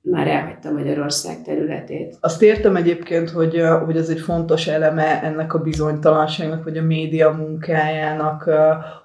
[0.00, 2.16] már elhagyta Magyarország területét.
[2.20, 7.30] Azt értem egyébként, hogy, hogy ez egy fontos eleme ennek a bizonytalanságnak, vagy a média
[7.30, 8.50] munkájának,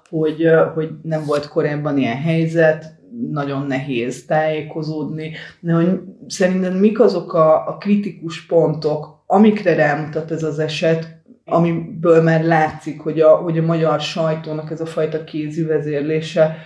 [0.08, 2.84] hogy, hogy nem volt korábban ilyen helyzet,
[3.30, 10.42] nagyon nehéz tájékozódni, de hogy szerinted mik azok a, a kritikus pontok, amikre rámutat ez
[10.42, 16.56] az eset, amiből már látszik, hogy a, hogy a magyar sajtónak ez a fajta kézüvezérlése,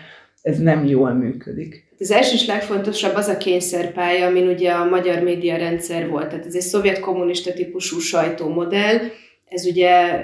[0.42, 1.90] ez nem jól működik.
[1.98, 6.28] Az első és legfontosabb az a kényszerpálya, amin ugye a magyar média rendszer volt.
[6.28, 8.98] Tehát ez egy szovjet kommunista típusú sajtómodell,
[9.52, 10.22] ez ugye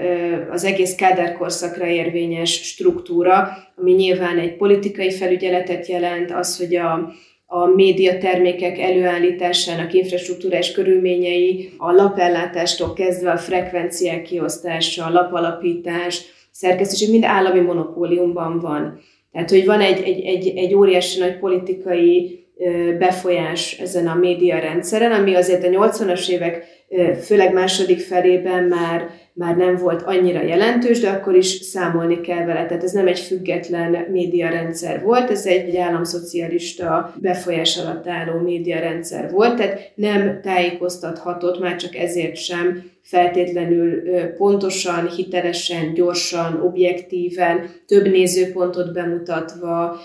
[0.51, 7.13] az egész Kádár korszakra érvényes struktúra, ami nyilván egy politikai felügyeletet jelent, az, hogy a,
[7.47, 17.25] a médiatermékek előállításának infrastruktúrás körülményei, a lapellátástól kezdve a frekvenciák kiosztása, a lapalapítás, szerkesztés, mind
[17.25, 19.01] állami monopóliumban van.
[19.39, 22.45] Tehát, hogy van egy, egy, egy, egy óriási nagy politikai
[22.99, 26.65] befolyás ezen a média rendszeren, ami azért a 80-as évek
[27.23, 32.67] főleg második felében már, már nem volt annyira jelentős, de akkor is számolni kell vele.
[32.67, 39.57] Tehát ez nem egy független médiarendszer volt, ez egy, államszocialista befolyás alatt álló médiarendszer volt,
[39.57, 44.03] tehát nem tájékoztathatott, már csak ezért sem feltétlenül
[44.37, 50.01] pontosan, hitelesen, gyorsan, objektíven, több nézőpontot bemutatva,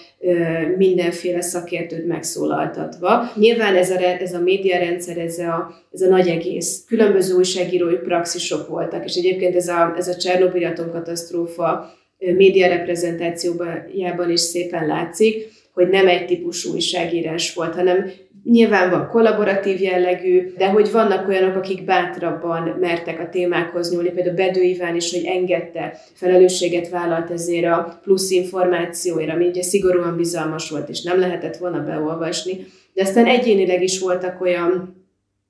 [0.78, 3.32] mindenféle szakértőt megszólaltatva.
[3.36, 6.84] Nyilván ez a, ez a médiarendszer, ez a, ez a nagy egész.
[6.88, 14.40] Különböző újságírói praxisok voltak, és egyébként ez a, ez a Csernobyl atomkatasztrófa média reprezentációjában is
[14.40, 18.12] szépen látszik, hogy nem egy típusú újságírás volt, hanem
[18.44, 24.36] Nyilván van kollaboratív jellegű, de hogy vannak olyanok, akik bátrabban mertek a témákhoz nyúlni, például
[24.36, 30.70] Bedő Iván is, hogy engedte, felelősséget vállalt ezért a plusz információért, ami ugye szigorúan bizalmas
[30.70, 32.66] volt, és nem lehetett volna beolvasni.
[32.94, 35.06] De aztán egyénileg is voltak olyan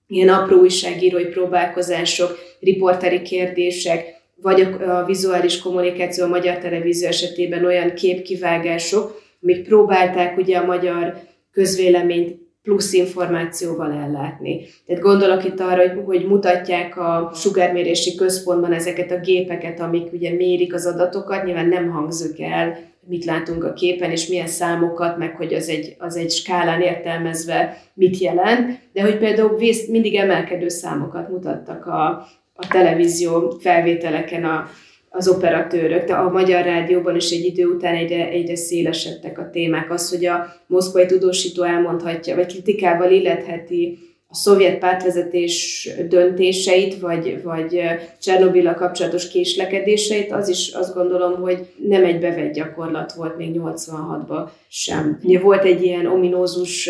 [0.07, 7.93] ilyen apró újságírói próbálkozások, riporteri kérdések, vagy a, vizuális kommunikáció a magyar televízió esetében olyan
[7.93, 11.17] képkivágások, amik próbálták ugye a magyar
[11.51, 14.65] közvéleményt plusz információval ellátni.
[14.85, 20.33] Tehát gondolok itt arra, hogy, hogy mutatják a sugármérési központban ezeket a gépeket, amik ugye
[20.33, 25.35] mérik az adatokat, nyilván nem hangzik el, mit látunk a képen, és milyen számokat, meg
[25.35, 30.67] hogy az egy, az egy skálán értelmezve mit jelent, de hogy például vész, mindig emelkedő
[30.67, 32.07] számokat mutattak a,
[32.53, 34.69] a televízió felvételeken a,
[35.15, 36.07] az operatőrök.
[36.07, 39.91] De a Magyar Rádióban is egy idő után egyre, egyre szélesedtek a témák.
[39.91, 43.97] Az, hogy a moszkvai tudósító elmondhatja, vagy kritikával illetheti
[44.27, 47.81] a szovjet pártvezetés döntéseit, vagy, vagy
[48.21, 54.49] Csernobilla kapcsolatos késlekedéseit, az is azt gondolom, hogy nem egy bevett gyakorlat volt még 86-ban
[54.67, 55.19] sem.
[55.23, 56.89] Ugye volt egy ilyen ominózus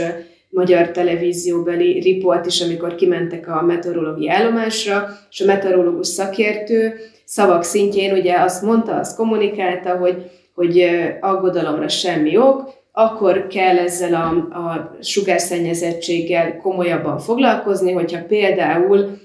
[0.53, 6.93] magyar televízióbeli riport is, amikor kimentek a meteorológiai állomásra, és a meteorológus szakértő
[7.25, 10.85] szavak szintjén ugye azt mondta, azt kommunikálta, hogy, hogy
[11.19, 19.17] aggodalomra semmi ok, akkor kell ezzel a, a sugárszennyezettséggel komolyabban foglalkozni, hogyha például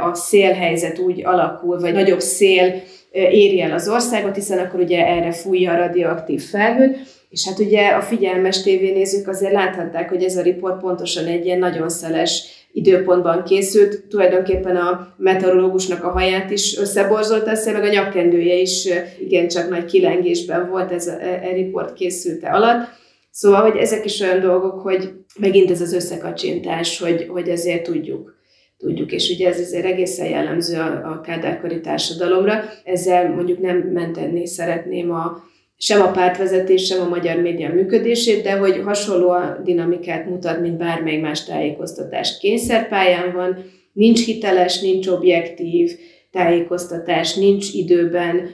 [0.00, 5.32] a szélhelyzet úgy alakul, vagy nagyobb szél éri el az országot, hiszen akkor ugye erre
[5.32, 6.98] fújja a radioaktív felhőt,
[7.30, 11.58] és hát ugye a figyelmes tévénézők azért láthatták, hogy ez a riport pontosan egy ilyen
[11.58, 14.04] nagyon szeles időpontban készült.
[14.08, 18.88] Tulajdonképpen a meteorológusnak a haját is összeborzolt össze, meg a nyakkendője is
[19.20, 22.88] igencsak nagy kilengésben volt ez a, a e, e riport készülte alatt.
[23.30, 28.36] Szóval, hogy ezek is olyan dolgok, hogy megint ez az összekacsintás, hogy, hogy ezért tudjuk
[28.78, 32.64] tudjuk, és ugye ez azért egészen jellemző a, a kádárkori társadalomra.
[32.84, 35.42] Ezzel mondjuk nem mentenni szeretném a,
[35.78, 40.76] sem a pártvezetés, sem a magyar média működését, de hogy hasonló a dinamikát mutat, mint
[40.76, 42.38] bármely más tájékoztatás.
[42.38, 45.90] Kényszerpályán van, nincs hiteles, nincs objektív
[46.30, 48.50] tájékoztatás, nincs időben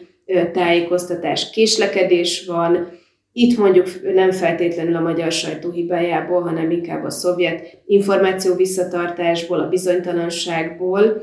[0.52, 3.02] tájékoztatás, késlekedés van,
[3.36, 9.68] itt mondjuk nem feltétlenül a magyar sajtó hibájából, hanem inkább a szovjet információ visszatartásból, a
[9.68, 11.22] bizonytalanságból,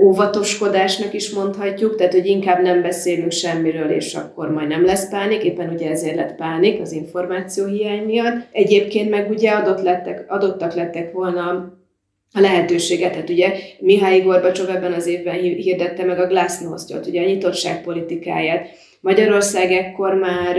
[0.00, 5.42] óvatoskodásnak is mondhatjuk, tehát hogy inkább nem beszélünk semmiről, és akkor majd nem lesz pánik,
[5.42, 8.46] éppen ugye ezért lett pánik az információhiány miatt.
[8.52, 11.74] Egyébként meg ugye adott lettek, adottak lettek volna
[12.32, 13.12] a lehetőséget.
[13.12, 18.68] Tehát ugye Mihály Gorbacsov ebben az évben hirdette meg a glasnost ugye a nyitottság politikáját.
[19.06, 20.56] Magyarország ekkor már,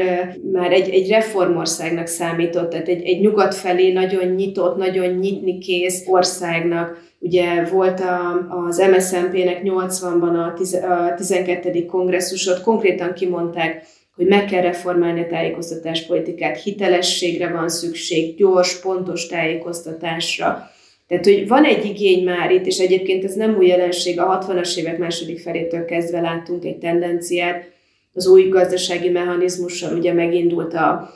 [0.51, 6.03] már egy, egy reformországnak számított, tehát egy, egy nyugat felé nagyon nyitott, nagyon nyitni kész
[6.05, 7.11] országnak.
[7.19, 11.85] Ugye volt a, az MSZNP-nek 80-ban a, tiz, a 12.
[11.85, 20.71] kongresszusot, konkrétan kimondták, hogy meg kell reformálni a tájékoztatáspolitikát, hitelességre van szükség, gyors, pontos tájékoztatásra.
[21.07, 24.77] Tehát, hogy van egy igény már itt, és egyébként ez nem új jelenség, a 60-as
[24.77, 27.75] évek második felétől kezdve láttunk egy tendenciát,
[28.17, 31.09] az új gazdasági mechanizmussal ugye megindult a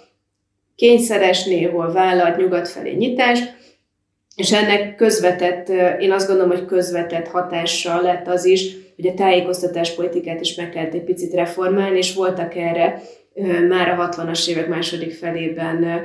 [0.76, 3.40] kényszeres, néhol vállalt nyugat felé nyitás,
[4.36, 9.92] és ennek közvetett, én azt gondolom, hogy közvetett hatással lett az is, hogy a tájékoztatás
[9.92, 13.02] politikát is meg kellett egy picit reformálni, és voltak erre
[13.70, 16.04] már a 60-as évek második felében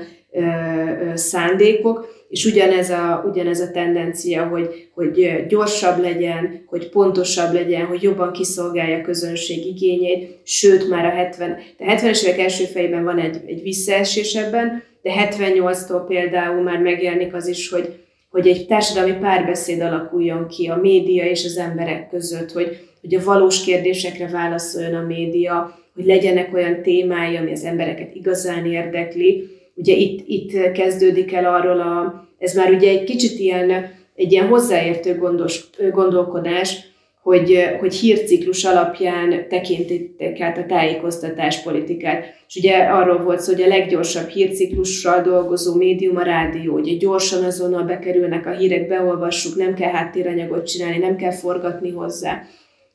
[1.15, 8.03] szándékok, és ugyanez a, ugyanez a tendencia, hogy, hogy gyorsabb legyen, hogy pontosabb legyen, hogy
[8.03, 13.19] jobban kiszolgálja a közönség igényét, sőt már a 70, de 70-es évek első fejében van
[13.19, 19.15] egy, egy visszaesés ebben, de 78-tól például már megjelenik az is, hogy, hogy egy társadalmi
[19.21, 24.95] párbeszéd alakuljon ki a média és az emberek között, hogy, hogy a valós kérdésekre válaszoljon
[24.95, 31.33] a média, hogy legyenek olyan témái, ami az embereket igazán érdekli, ugye itt, itt kezdődik
[31.33, 33.71] el arról a, ez már ugye egy kicsit ilyen,
[34.15, 42.25] egy ilyen hozzáértő gondos, gondolkodás, hogy, hogy hírciklus alapján tekintik át a tájékoztatás politikát.
[42.49, 47.45] És ugye arról volt szó, hogy a leggyorsabb hírciklussal dolgozó médium a rádió, ugye gyorsan
[47.45, 52.43] azonnal bekerülnek a hírek, beolvassuk, nem kell háttéranyagot csinálni, nem kell forgatni hozzá.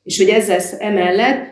[0.04, 1.51] És hogy ezzel emellett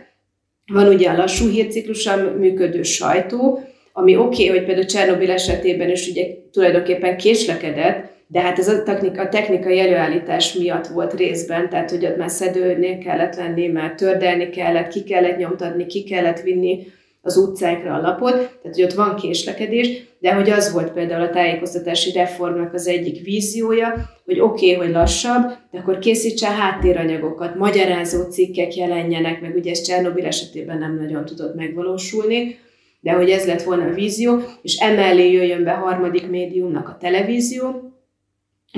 [0.69, 6.07] van ugye a lassú hírciklussal működő sajtó, ami oké, okay, hogy például Csernobil esetében is
[6.07, 11.89] ugye tulajdonképpen késlekedett, de hát ez a, technika, a technikai előállítás miatt volt részben, tehát
[11.89, 16.87] hogy ott már szedőnél kellett lenni, már tördelni kellett, ki kellett nyomtatni, ki kellett vinni
[17.21, 21.29] az utcákra a lapot, tehát hogy ott van késlekedés, de hogy az volt például a
[21.29, 28.23] tájékoztatási reformnak az egyik víziója, hogy oké, okay, hogy lassabb, de akkor készítse háttéranyagokat, magyarázó
[28.23, 32.57] cikkek jelenjenek, meg ugye ez Csernobil esetében nem nagyon tudott megvalósulni,
[32.99, 37.93] de hogy ez lett volna a vízió, és emellé jöjjön be harmadik médiumnak a televízió,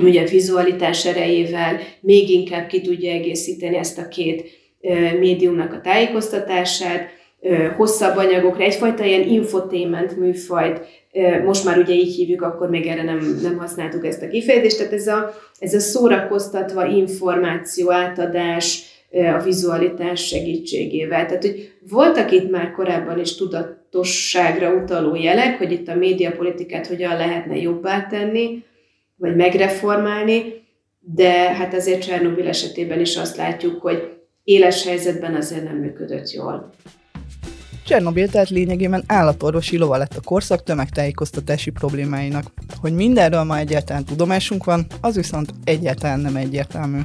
[0.02, 4.44] ugye a vizualitás erejével még inkább ki tudja egészíteni ezt a két
[5.18, 7.08] médiumnak a tájékoztatását,
[7.76, 10.80] hosszabb anyagokra, egyfajta ilyen infotainment műfajt,
[11.44, 14.92] most már ugye így hívjuk, akkor még erre nem, nem használtuk ezt a kifejezést, tehát
[14.92, 18.90] ez a, ez a szórakoztatva információ átadás,
[19.38, 21.26] a vizualitás segítségével.
[21.26, 27.16] Tehát, hogy voltak itt már korábban is tudatosságra utaló jelek, hogy itt a médiapolitikát hogyan
[27.16, 28.64] lehetne jobbá tenni,
[29.16, 30.62] vagy megreformálni,
[31.00, 34.12] de hát azért Csernobil esetében is azt látjuk, hogy
[34.44, 36.70] éles helyzetben azért nem működött jól.
[37.92, 42.52] Csernobil tehát lényegében állatorvosi lova lett a korszak tömegtájékoztatási problémáinak.
[42.80, 47.00] Hogy mindenről ma egyáltalán tudomásunk van, az viszont egyáltalán nem egyértelmű.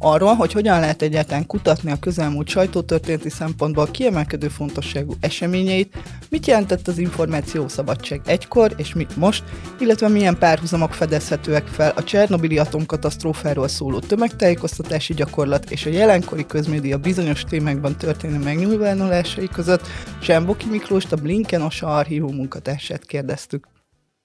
[0.00, 5.96] Arról, hogy hogyan lehet egyáltalán kutatni a közelmúlt sajtótörténeti szempontból kiemelkedő fontosságú eseményeit,
[6.28, 9.44] mit jelentett az információ szabadság egykor és mit most,
[9.78, 16.98] illetve milyen párhuzamok fedezhetőek fel a Csernobili atomkatasztrófáról szóló tömegtájékoztatási gyakorlat és a jelenkori közmédia
[16.98, 19.86] bizonyos témákban történő megnyilvánulásai között,
[20.20, 23.77] Semboki Miklóst a Blinken Osa archívum munkatársát kérdeztük.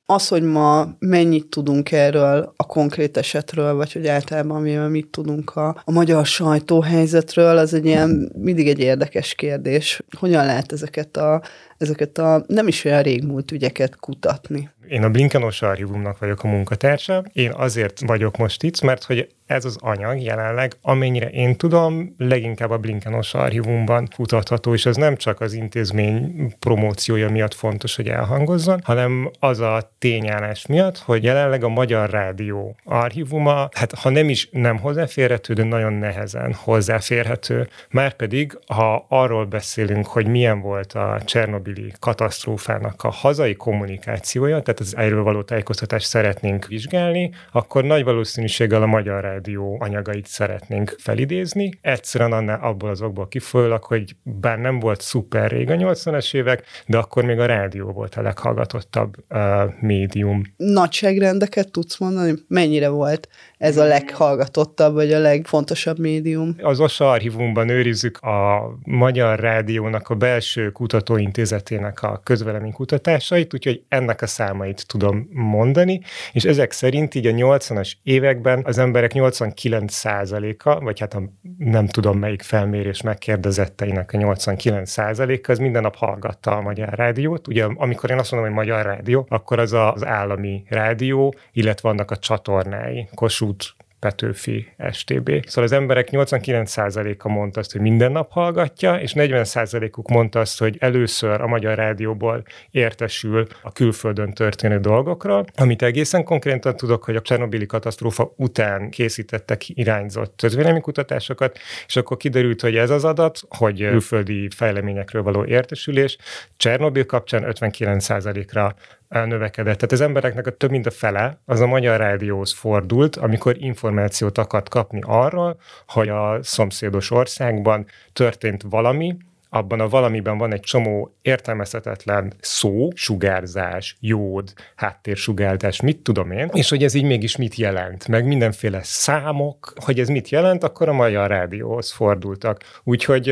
[0.06, 5.56] Az, hogy ma mennyit tudunk erről a konkrét esetről, vagy hogy általában mivel mit tudunk
[5.56, 10.02] a, a magyar sajtóhelyzetről, az egy ilyen mindig egy érdekes kérdés.
[10.18, 11.42] Hogyan lehet ezeket a,
[11.78, 14.70] ezeket a nem is olyan régmúlt ügyeket kutatni?
[14.88, 17.24] Én a Blinkenos archívumnak vagyok a munkatársa.
[17.34, 22.70] Én azért vagyok most itt, mert hogy ez az anyag jelenleg, amennyire én tudom, leginkább
[22.70, 28.82] a Blinkenos archívumban kutatható, és ez nem csak az intézmény promóciója miatt fontos, hogy elhangozzon,
[28.84, 34.50] hanem az a tényállás miatt, hogy jelenleg a Magyar Rádió archívuma, hát ha nem is
[34.52, 37.68] nem hozzáférhető, de nagyon nehezen hozzáférhető.
[37.90, 44.98] Márpedig, ha arról beszélünk, hogy milyen volt a Csernobili katasztrófának a hazai kommunikációja, tehát az
[44.98, 51.80] erről való tájékoztatást szeretnénk vizsgálni, akkor nagy valószínűséggel a Magyar Rádió anyagait szeretnénk felidézni.
[51.82, 56.64] Egyszerűen annál abból az okból kifolyólag, hogy bár nem volt szuper rég a 80-as évek,
[56.88, 59.40] de akkor még a rádió volt a leghallgatottabb uh,
[59.80, 60.42] médium.
[60.58, 62.34] Nagyságrendeket tudsz mondani?
[62.48, 66.56] Mennyire volt ez a leghallgatottabb, vagy a legfontosabb médium?
[66.62, 74.28] Az OSA archívumban őrizzük a Magyar Rádiónak a belső kutatóintézetének a közveleménykutatásait, úgyhogy ennek a
[74.64, 76.02] számait tudom mondani,
[76.32, 81.22] és ezek szerint így a 80-as években az emberek 89%-a, vagy hát a
[81.58, 87.48] nem tudom melyik felmérés megkérdezetteinek a 89%-a, az minden nap hallgatta a Magyar Rádiót.
[87.48, 92.12] Ugye amikor én azt mondom, hogy Magyar Rádió, akkor az az állami rádió, illetve vannak
[92.12, 93.66] a csatornái, Kossuth,
[94.04, 95.46] Petőfi, STB.
[95.46, 100.76] Szóval az emberek 89%-a mondta azt, hogy minden nap hallgatja, és 40%-uk mondta azt, hogy
[100.80, 107.22] először a Magyar Rádióból értesül a külföldön történő dolgokról, amit egészen konkrétan tudok, hogy a
[107.22, 110.46] Csernobili katasztrófa után készítettek irányzott
[110.82, 116.18] kutatásokat, és akkor kiderült, hogy ez az adat, hogy külföldi fejleményekről való értesülés
[116.58, 118.76] Csernobil kapcsán 59%-ra
[119.14, 119.76] növekedett.
[119.76, 124.38] Tehát az embereknek a több mint a fele az a magyar rádióhoz fordult, amikor információt
[124.38, 129.18] akart kapni arról, hogy a szomszédos országban történt valami,
[129.54, 136.70] abban a valamiben van egy csomó értelmezhetetlen szó, sugárzás, jód, háttérsugárzás, mit tudom én, és
[136.70, 140.94] hogy ez így mégis mit jelent, meg mindenféle számok, hogy ez mit jelent, akkor a
[140.94, 142.60] Magyar Rádióhoz fordultak.
[142.84, 143.30] Úgyhogy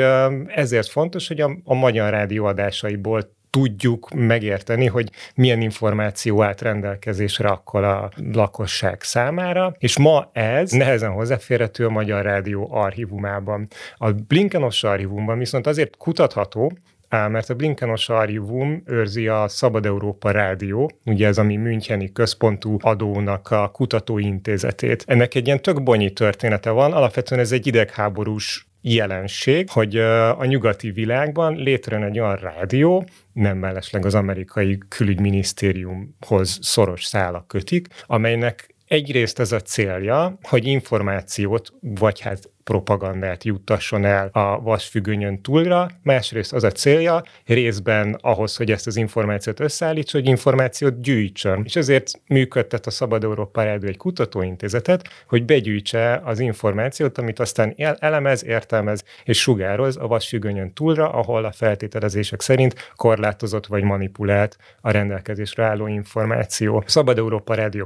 [0.48, 7.48] ezért fontos, hogy a, a Magyar Rádió adásaiból tudjuk megérteni, hogy milyen információ állt rendelkezésre
[7.48, 13.68] akkor a lakosság számára, és ma ez nehezen hozzáférhető a Magyar Rádió archívumában.
[13.98, 16.72] A Blinkenos archívumban viszont azért kutatható,
[17.10, 22.78] mert a Blinkenos archívum őrzi a Szabad Európa Rádió, ugye ez a mi Müncheni központú
[22.82, 25.04] adónak a kutatóintézetét.
[25.08, 29.98] Ennek egy ilyen tök bonyi története van, alapvetően ez egy idegháborús jelenség, hogy
[30.38, 37.88] a nyugati világban létrejön egy olyan rádió, nem mellesleg az amerikai külügyminisztériumhoz szoros szálak kötik,
[38.06, 45.90] amelynek egyrészt ez a célja, hogy információt, vagy hát propagandát juttasson el a vasfüggönyön túlra,
[46.04, 51.62] másrészt az a célja, részben ahhoz, hogy ezt az információt összeállítsa, hogy információt gyűjtsön.
[51.66, 57.76] És ezért működtet a Szabad Európa Rádió egy kutatóintézetet, hogy begyűjtse az információt, amit aztán
[58.00, 64.92] elemez, értelmez és sugároz a vasfüggönyön túlra, ahol a feltételezések szerint korlátozott vagy manipulált a
[64.92, 66.84] rendelkezésre álló információ.
[66.86, 67.86] Szabad Európa Rádió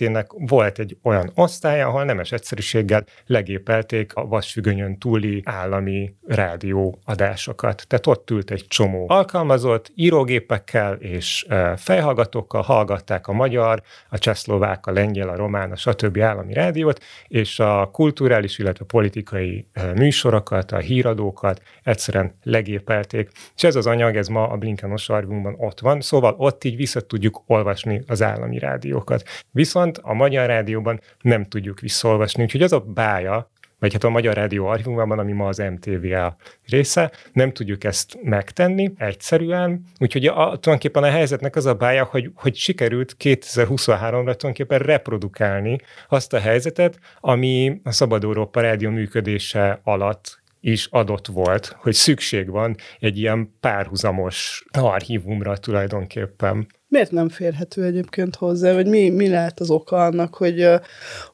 [0.00, 7.84] kutatóintézetének volt egy olyan osztály, ahol nemes egyszerűséggel legépel kezelték a vasfüggönyön túli állami rádióadásokat.
[7.88, 11.46] Tehát ott ült egy csomó alkalmazott írógépekkel és
[11.76, 16.18] fejhallgatókkal hallgatták a magyar, a csehszlovák, a lengyel, a román, a stb.
[16.18, 23.30] állami rádiót, és a kulturális, illetve politikai műsorokat, a híradókat egyszerűen legépelték.
[23.56, 27.00] És ez az anyag, ez ma a Blinkenos archívumban ott van, szóval ott így vissza
[27.00, 29.22] tudjuk olvasni az állami rádiókat.
[29.50, 34.34] Viszont a magyar rádióban nem tudjuk visszaolvasni, úgyhogy az a bája vagy hát a Magyar
[34.34, 36.36] Rádió archívumában, ami ma az MTVA
[36.66, 42.30] része, nem tudjuk ezt megtenni egyszerűen, úgyhogy a, tulajdonképpen a helyzetnek az a bája, hogy,
[42.34, 45.78] hogy sikerült 2023-ra tulajdonképpen reprodukálni
[46.08, 52.50] azt a helyzetet, ami a Szabad Európa Rádió működése alatt is adott volt, hogy szükség
[52.50, 56.66] van egy ilyen párhuzamos archívumra tulajdonképpen.
[56.90, 60.68] Miért nem férhető egyébként hozzá, vagy mi, mi lehet az oka annak, hogy,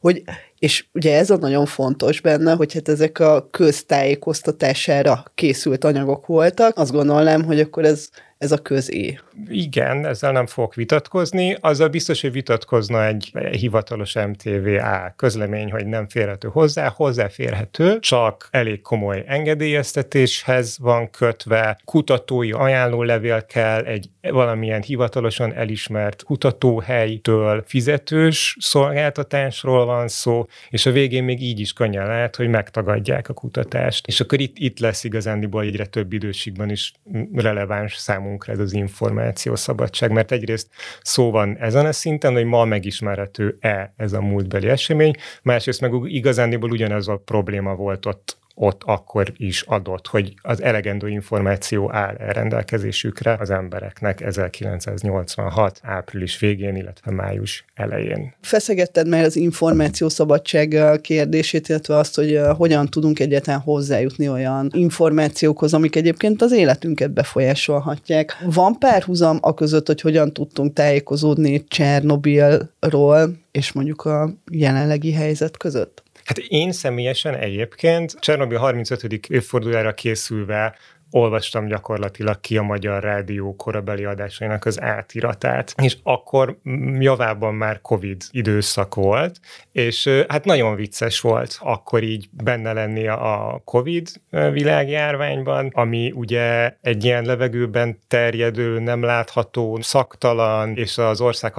[0.01, 0.23] hogy
[0.59, 6.79] és ugye ez a nagyon fontos benne, hogy hát ezek a köztájékoztatására készült anyagok voltak.
[6.79, 8.09] Azt gondolnám, hogy akkor ez
[8.39, 9.19] ez a közé.
[9.49, 11.57] Igen, ezzel nem fogok vitatkozni.
[11.61, 18.81] Azzal biztos, hogy vitatkozna egy hivatalos MTVA közlemény, hogy nem férhető hozzá, hozzáférhető, csak elég
[18.81, 30.09] komoly engedélyeztetéshez van kötve, kutatói ajánlólevél kell, egy valamilyen hivatalosan elismert kutatóhelytől fizetős szolgáltatásról van
[30.09, 34.07] szó, és a végén még így is könnyen lehet, hogy megtagadják a kutatást.
[34.07, 36.93] És akkor itt, itt lesz igazándiból egyre több időségben is
[37.33, 37.95] releváns
[38.27, 40.69] számunkra ez az információszabadság, mert egyrészt
[41.03, 46.71] szó van ezen a szinten, hogy ma megismerhető-e ez a múltbeli esemény, másrészt meg igazándiból
[46.71, 53.37] ugyanez a probléma volt ott ott akkor is adott, hogy az elegendő információ áll rendelkezésükre
[53.41, 55.81] az embereknek 1986.
[55.83, 58.35] április végén, illetve május elején.
[58.41, 65.97] Feszegetted meg az információszabadság kérdését, illetve azt, hogy hogyan tudunk egyáltalán hozzájutni olyan információkhoz, amik
[65.97, 68.37] egyébként az életünket befolyásolhatják.
[68.45, 76.05] Van párhuzam a között, hogy hogyan tudtunk tájékozódni Csernobilról és mondjuk a jelenlegi helyzet között?
[76.27, 79.03] Hát én személyesen egyébként Csernobyl 35.
[79.29, 80.77] évfordulójára készülve
[81.11, 86.59] olvastam gyakorlatilag ki a Magyar Rádió korabeli adásainak az átiratát, és akkor
[86.99, 89.41] javában már Covid időszak volt,
[89.73, 97.05] és hát nagyon vicces volt akkor így benne lenni a Covid világjárványban, ami ugye egy
[97.05, 101.55] ilyen levegőben terjedő, nem látható, szaktalan, és az ország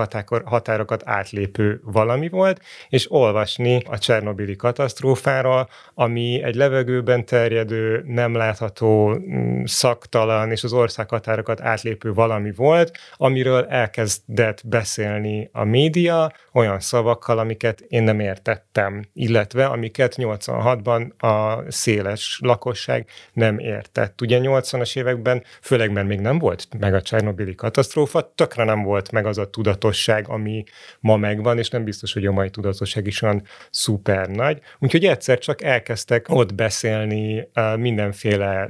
[0.46, 9.18] határokat átlépő valami volt, és olvasni a Csernobili katasztrófáról, ami egy levegőben terjedő, nem látható,
[9.64, 17.80] szaktalan és az országhatárokat átlépő valami volt, amiről elkezdett beszélni a média olyan szavakkal, amiket
[17.88, 24.22] én nem értettem, illetve amiket 86-ban a széles lakosság nem értett.
[24.22, 29.12] Ugye 80-as években, főleg mert még nem volt meg a Csernobili katasztrófa, tökre nem volt
[29.12, 30.64] meg az a tudatosság, ami
[31.00, 34.60] ma megvan, és nem biztos, hogy a mai tudatosság is olyan szuper nagy.
[34.80, 38.70] Úgyhogy egyszer csak elkezdtek ott beszélni mindenféle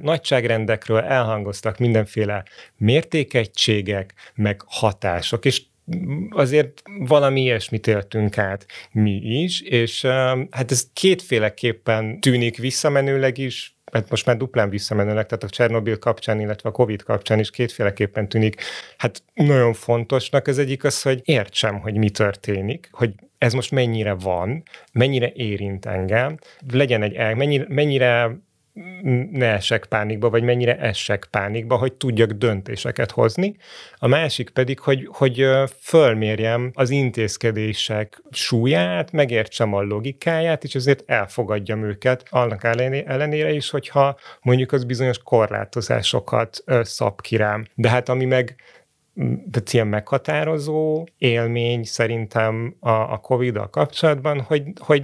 [0.58, 2.43] nagyságrendekről, elhangoztak mindenféle
[2.78, 5.62] mértékegységek, meg hatások, és
[6.30, 10.01] azért valami ilyesmit éltünk át mi is, és
[10.51, 16.39] hát ez kétféleképpen tűnik visszamenőleg is, mert most már duplán visszamenőleg, tehát a Csernobil kapcsán,
[16.39, 18.62] illetve a Covid kapcsán is kétféleképpen tűnik.
[18.97, 24.14] Hát nagyon fontosnak az egyik az, hogy értsem, hogy mi történik, hogy ez most mennyire
[24.14, 26.38] van, mennyire érint engem,
[26.72, 28.39] legyen egy, mennyire, mennyire
[29.32, 33.55] ne essek pánikba, vagy mennyire essek pánikba, hogy tudjak döntéseket hozni.
[33.95, 35.45] A másik pedig, hogy, hogy
[35.80, 44.17] fölmérjem az intézkedések súlyát, megértsem a logikáját, és azért elfogadjam őket, annak ellenére is, hogyha
[44.41, 47.65] mondjuk az bizonyos korlátozásokat szab ki rám.
[47.75, 48.55] De hát ami meg
[49.51, 55.03] tehát ilyen meghatározó élmény szerintem a, a Covid-dal kapcsolatban, hogy, hogy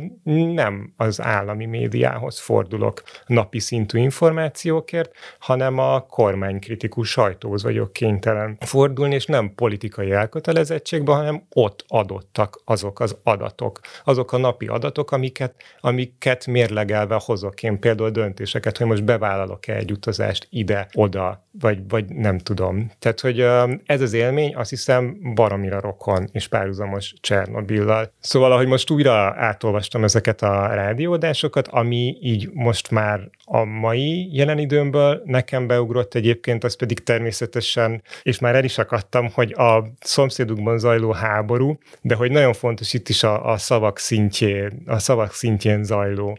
[0.54, 9.16] nem az állami médiához fordulok napi szintű információkért, hanem a kormánykritikus sajtóhoz vagyok kénytelen fordulni,
[9.16, 15.56] és nem politikai elkötelezettségben, hanem ott adottak azok az adatok, azok a napi adatok, amiket,
[15.80, 22.06] amiket mérlegelve hozok én például döntéseket, hogy most bevállalok-e egy utazást ide, oda, vagy, vagy
[22.06, 22.92] nem tudom.
[23.00, 23.40] Tehát, hogy
[23.86, 28.12] ez az élmény azt hiszem baromira rokon és párhuzamos Csernobillal.
[28.20, 34.58] Szóval, ahogy most újra átolvastam ezeket a rádióadásokat, ami így most már a mai jelen
[34.58, 40.78] időmből nekem beugrott egyébként, az pedig természetesen, és már el is akadtam, hogy a szomszédukban
[40.78, 45.84] zajló háború, de hogy nagyon fontos itt is a, a szavak szintjén, a szavak szintjén
[45.84, 46.38] zajló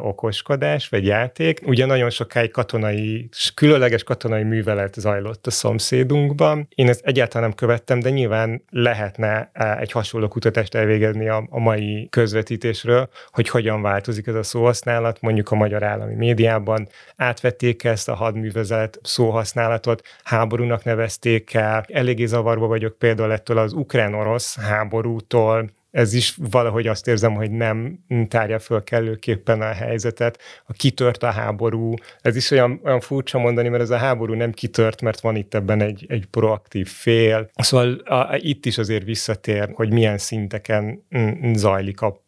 [0.00, 1.60] okoskodás vagy játék.
[1.66, 6.68] Ugye nagyon sokáig katonai, különleges katonai művelet zajlott a szomszédunkban.
[6.74, 12.08] Én ezt egyáltalán nem követtem, de nyilván lehetne egy hasonló kutatást elvégezni a, a mai
[12.10, 16.88] közvetítésről, hogy hogyan változik ez a szóhasználat, mondjuk a magyar állami médiában.
[17.16, 21.84] Átvették ezt a hadművezet szóhasználatot, háborúnak nevezték el.
[21.88, 27.98] Eléggé zavarba vagyok például ettől az ukrán-orosz háborútól, ez is valahogy azt érzem, hogy nem
[28.28, 30.38] tárja föl kellőképpen a helyzetet.
[30.66, 34.52] A kitört a háború, ez is olyan, olyan furcsa mondani, mert ez a háború nem
[34.52, 37.50] kitört, mert van itt ebben egy, egy proaktív fél.
[37.54, 41.06] Szóval a, itt is azért visszatér, hogy milyen szinteken
[41.54, 42.22] zajlik a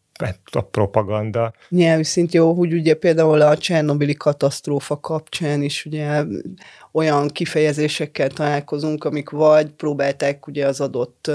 [0.51, 1.53] a propaganda.
[1.69, 6.23] Nyelvi szint jó, hogy ugye például a Csernobili katasztrófa kapcsán is ugye
[6.91, 11.31] olyan kifejezésekkel találkozunk, amik vagy próbálták ugye az adott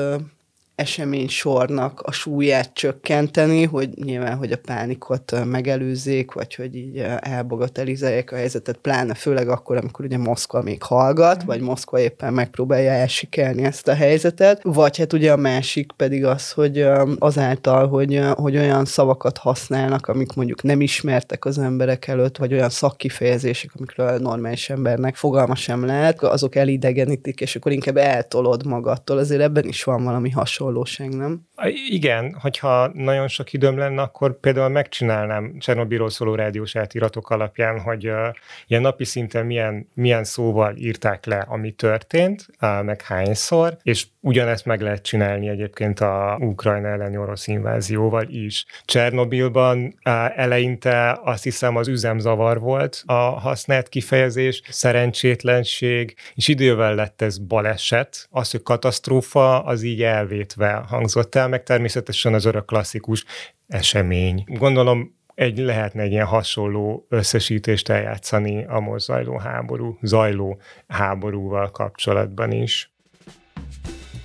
[0.79, 8.37] eseménysornak a súlyát csökkenteni, hogy nyilván, hogy a pánikot megelőzzék, vagy hogy így elbogatelizálják a
[8.37, 13.89] helyzetet, pláne főleg akkor, amikor ugye Moszkva még hallgat, vagy Moszkva éppen megpróbálja elsikelni ezt
[13.89, 16.87] a helyzetet, vagy hát ugye a másik pedig az, hogy
[17.19, 22.71] azáltal, hogy, hogy olyan szavakat használnak, amik mondjuk nem ismertek az emberek előtt, vagy olyan
[22.71, 29.19] szakkifejezések, amikről normális embernek fogalma sem lehet, azok elidegenítik, és akkor inkább eltolod magadtól.
[29.19, 30.31] Azért ebben is van valami
[30.69, 31.48] hasonlóság, nem?
[31.89, 38.09] Igen, hogyha nagyon sok időm lenne, akkor például megcsinálnám Csernobiról szóló rádiós átiratok alapján, hogy
[38.09, 38.29] uh,
[38.67, 44.65] ilyen napi szinten milyen, milyen szóval írták le, ami történt, uh, meg hányszor, és ugyanezt
[44.65, 48.67] meg lehet csinálni egyébként a Ukrajna elleni orosz invázióval is.
[48.85, 57.23] Csernobilban uh, eleinte azt hiszem az üzemzavar volt a használt kifejezés, szerencsétlenség, és idővel lett
[57.23, 58.29] ez baleset.
[58.31, 63.25] Az, hogy katasztrófa, az így elvétve hangzott el, meg természetesen az örök klasszikus
[63.67, 64.45] esemény.
[64.47, 72.53] Gondolom egy lehetne egy ilyen hasonló összesítést eljátszani a most zajló háború, zajló háborúval kapcsolatban
[72.53, 72.93] is.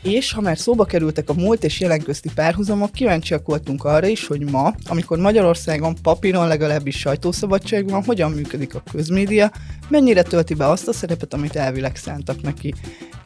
[0.04, 4.28] És ha már szóba kerültek a múlt és jelen közti párhuzamok, kíváncsiak voltunk arra is,
[4.28, 9.52] hogy ma, amikor Magyarországon papíron legalábbis sajtószabadság van, hogyan működik a közmédia,
[9.88, 12.74] mennyire tölti be azt a szerepet, amit elvileg szántak neki.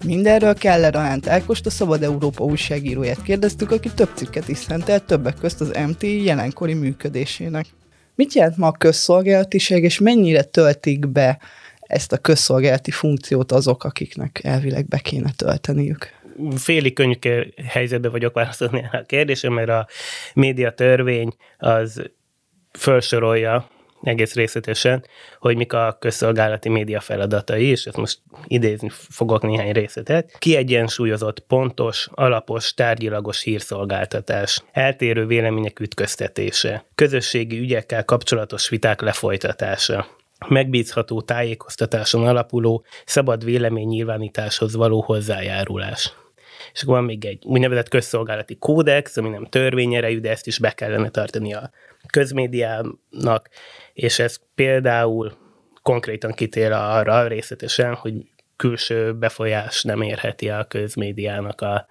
[0.05, 5.35] Mindenről Keller Alánt Ákost, a Szabad Európa újságíróját kérdeztük, aki több cikket is szentelt, többek
[5.35, 7.65] közt az MT jelenkori működésének.
[8.15, 11.39] Mit jelent ma a közszolgálatiság, és mennyire töltik be
[11.79, 16.15] ezt a közszolgálati funkciót azok, akiknek elvileg be kéne tölteniük?
[16.55, 17.15] Félig könnyű
[17.67, 19.87] helyzetben vagyok válaszolni a kérdésre, mert a
[20.33, 22.11] média törvény az
[22.71, 23.69] felsorolja
[24.01, 25.05] egész részletesen,
[25.39, 30.35] hogy mik a közszolgálati média feladatai, és ezt most idézni fogok néhány részletet.
[30.39, 40.07] Kiegyensúlyozott, pontos, alapos, tárgyilagos hírszolgáltatás, eltérő vélemények ütköztetése, közösségi ügyekkel kapcsolatos viták lefolytatása,
[40.47, 46.13] megbízható tájékoztatáson alapuló, szabad véleménynyilvánításhoz való hozzájárulás
[46.77, 50.71] és akkor van még egy úgynevezett közszolgálati kódex, ami nem törvényerejű, de ezt is be
[50.71, 51.71] kellene tartani a
[52.07, 53.49] közmédiának,
[53.93, 55.37] és ez például
[55.81, 58.13] konkrétan kitér arra részletesen, hogy
[58.55, 61.87] külső befolyás nem érheti a közmédiának a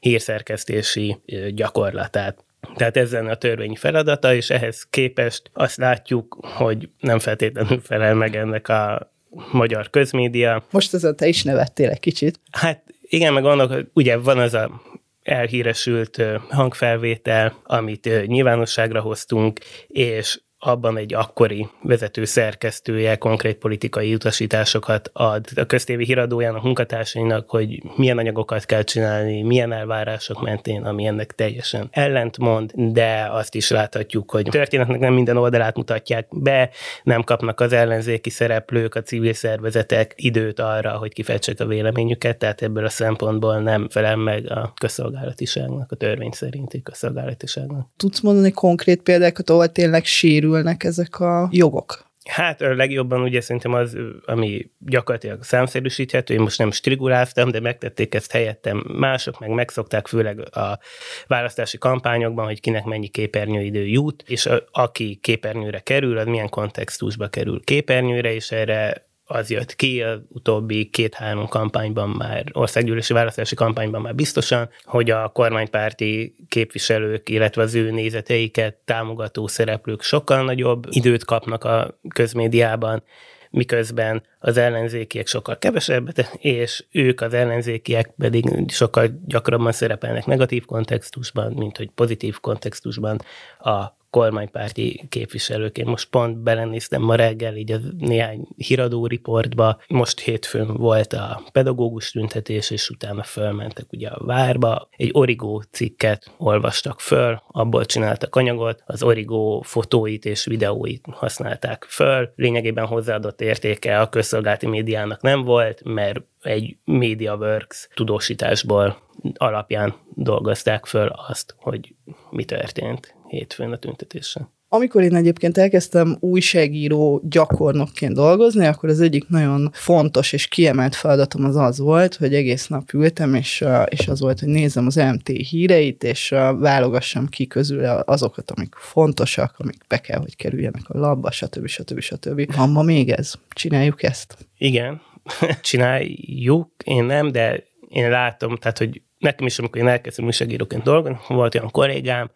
[0.00, 1.16] hírszerkesztési
[1.54, 2.44] gyakorlatát.
[2.74, 8.14] Tehát ez lenne a törvény feladata, és ehhez képest azt látjuk, hogy nem feltétlenül felel
[8.14, 9.12] meg ennek a
[9.52, 10.64] magyar közmédia.
[10.70, 12.40] Most ezzel te is nevettél egy kicsit.
[12.50, 14.82] Hát igen, meg annak, ugye van az a
[15.22, 25.46] elhíresült hangfelvétel, amit nyilvánosságra hoztunk, és abban egy akkori vezető szerkesztője konkrét politikai utasításokat ad
[25.56, 31.88] a köztévi híradójának munkatársainak, hogy milyen anyagokat kell csinálni, milyen elvárások mentén, ami ennek teljesen
[31.90, 36.70] ellentmond, de azt is láthatjuk, hogy a történetnek nem minden oldalát mutatják be,
[37.02, 42.62] nem kapnak az ellenzéki szereplők, a civil szervezetek időt arra, hogy kifejtsék a véleményüket, tehát
[42.62, 47.88] ebből a szempontból nem felel meg a közszolgálatiságnak, a törvény szerinti közszolgálatiságnak.
[47.96, 52.06] Tudsz mondani konkrét példákat, ahol tényleg sérül sérülnek ezek a jogok?
[52.28, 58.14] Hát a legjobban ugye szerintem az, ami gyakorlatilag számszerűsíthető, én most nem striguláztam, de megtették
[58.14, 60.78] ezt helyettem mások, meg megszokták főleg a
[61.26, 67.28] választási kampányokban, hogy kinek mennyi képernyőidő jut, és a, aki képernyőre kerül, az milyen kontextusba
[67.28, 74.00] kerül képernyőre, és erre az jött ki az utóbbi két-három kampányban már, országgyűlési választási kampányban
[74.00, 81.24] már biztosan, hogy a kormánypárti képviselők, illetve az ő nézeteiket támogató szereplők sokkal nagyobb időt
[81.24, 83.02] kapnak a közmédiában,
[83.50, 91.52] miközben az ellenzékiek sokkal kevesebbet, és ők az ellenzékiek pedig sokkal gyakrabban szerepelnek negatív kontextusban,
[91.52, 93.20] mint hogy pozitív kontextusban
[93.58, 95.78] a kormánypárti képviselők.
[95.78, 99.80] Én most pont belenéztem ma reggel így a néhány híradó riportba.
[99.88, 104.88] Most hétfőn volt a pedagógus tüntetés, és utána fölmentek ugye a várba.
[104.96, 112.32] Egy Origó cikket olvastak föl, abból csináltak anyagot, az Origó fotóit és videóit használták föl.
[112.36, 118.96] Lényegében hozzáadott értéke a közszolgálati médiának nem volt, mert egy MediaWorks tudósításból
[119.34, 121.94] alapján dolgozták föl azt, hogy
[122.30, 124.48] mi történt hétfőn a tüntetésen.
[124.70, 131.44] Amikor én egyébként elkezdtem újságíró gyakornokként dolgozni, akkor az egyik nagyon fontos és kiemelt feladatom
[131.44, 135.28] az az volt, hogy egész nap ültem, és, és az volt, hogy nézem az MT
[135.28, 141.30] híreit, és válogassam ki közül azokat, amik fontosak, amik be kell, hogy kerüljenek a labba,
[141.30, 141.66] stb.
[141.66, 142.00] stb.
[142.00, 142.54] stb.
[142.56, 143.32] Van ma még ez?
[143.48, 144.36] Csináljuk ezt?
[144.58, 145.00] Igen,
[145.60, 151.18] csináljuk, én nem, de én látom, tehát, hogy nekem is, amikor én elkezdtem újságíróként dolgozni,
[151.28, 152.30] volt olyan kollégám,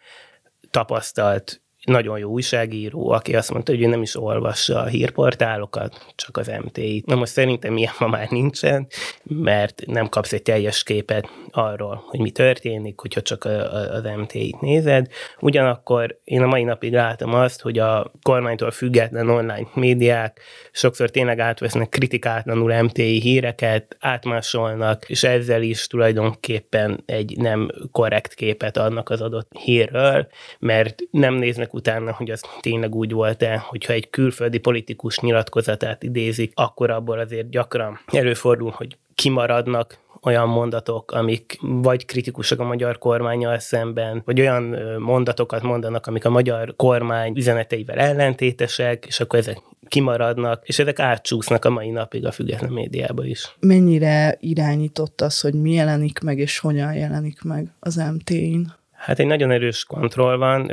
[0.73, 6.37] tapasztalt nagyon jó újságíró, aki azt mondta, hogy ő nem is olvassa a hírportálokat, csak
[6.37, 7.07] az MT-t.
[7.07, 8.87] Na most szerintem ilyen ma már nincsen,
[9.23, 13.45] mert nem kapsz egy teljes képet arról, hogy mi történik, hogyha csak
[13.91, 15.07] az MT-t nézed.
[15.41, 20.41] Ugyanakkor én a mai napig látom azt, hogy a kormánytól független online médiák
[20.73, 28.77] sokszor tényleg átvesznek kritikátlanul MT-i híreket, átmásolnak, és ezzel is tulajdonképpen egy nem korrekt képet
[28.77, 30.27] adnak az adott hírről,
[30.59, 36.53] mert nem néznek utána, hogy az tényleg úgy volt-e, hogyha egy külföldi politikus nyilatkozatát idézik,
[36.55, 43.59] akkor abból azért gyakran előfordul, hogy kimaradnak olyan mondatok, amik vagy kritikusak a magyar kormányjal
[43.59, 44.63] szemben, vagy olyan
[44.99, 49.59] mondatokat mondanak, amik a magyar kormány üzeneteivel ellentétesek, és akkor ezek
[49.89, 53.57] kimaradnak, és ezek átcsúsznak a mai napig a független médiába is.
[53.61, 58.73] Mennyire irányított az, hogy mi jelenik meg, és hogyan jelenik meg az MT-in?
[58.93, 60.71] Hát egy nagyon erős kontroll van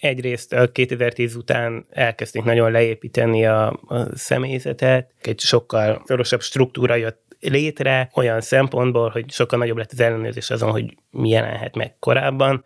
[0.00, 7.30] egyrészt a 2010 után elkezdték nagyon leépíteni a, a személyzetet, egy sokkal szorosabb struktúra jött
[7.40, 12.64] létre olyan szempontból, hogy sokkal nagyobb lett az ellenőrzés azon, hogy mi jelenhet meg korábban.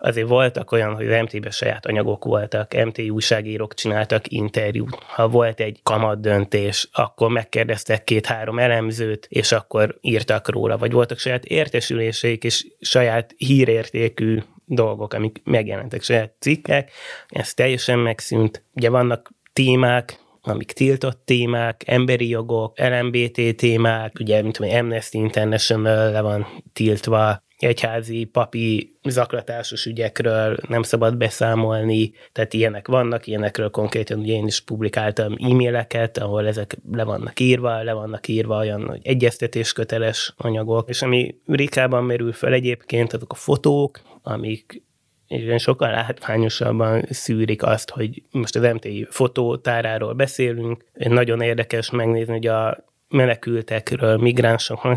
[0.00, 4.94] Azért voltak olyan, hogy az MT-ben saját anyagok voltak, MT újságírók csináltak interjút.
[4.94, 11.18] Ha volt egy kamat döntés, akkor megkérdeztek két-három elemzőt, és akkor írtak róla, vagy voltak
[11.18, 14.38] saját értesüléseik, és saját hírértékű
[14.68, 16.90] dolgok, amik megjelentek, saját cikkek,
[17.28, 18.64] ez teljesen megszűnt.
[18.74, 26.10] Ugye vannak témák, amik tiltott témák, emberi jogok, LMBT témák, ugye, mint tudom, Amnesty International
[26.10, 34.18] le van tiltva, egyházi, papi zaklatásos ügyekről nem szabad beszámolni, tehát ilyenek vannak, ilyenekről konkrétan
[34.18, 39.00] ugye én is publikáltam e-maileket, ahol ezek le vannak írva, le vannak írva olyan, hogy
[39.02, 44.82] egyeztetésköteles anyagok, és ami Rikában merül fel egyébként, azok a fotók, amik
[45.28, 50.84] és sokkal látványosabban szűrik azt, hogy most az MTI fotótáráról beszélünk.
[50.94, 54.96] Nagyon érdekes megnézni, hogy a menekültekről, migránsokról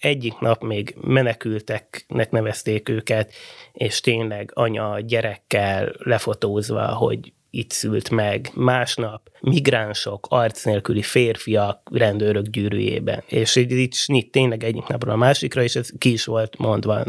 [0.00, 3.32] egyik nap még menekülteknek nevezték őket,
[3.72, 12.46] és tényleg anya gyerekkel lefotózva, hogy itt szült meg, másnap migránsok, arc nélküli férfiak rendőrök
[12.46, 13.22] gyűrűjében.
[13.28, 17.04] És így, így tényleg egyik napra a másikra, és ez ki is volt mondva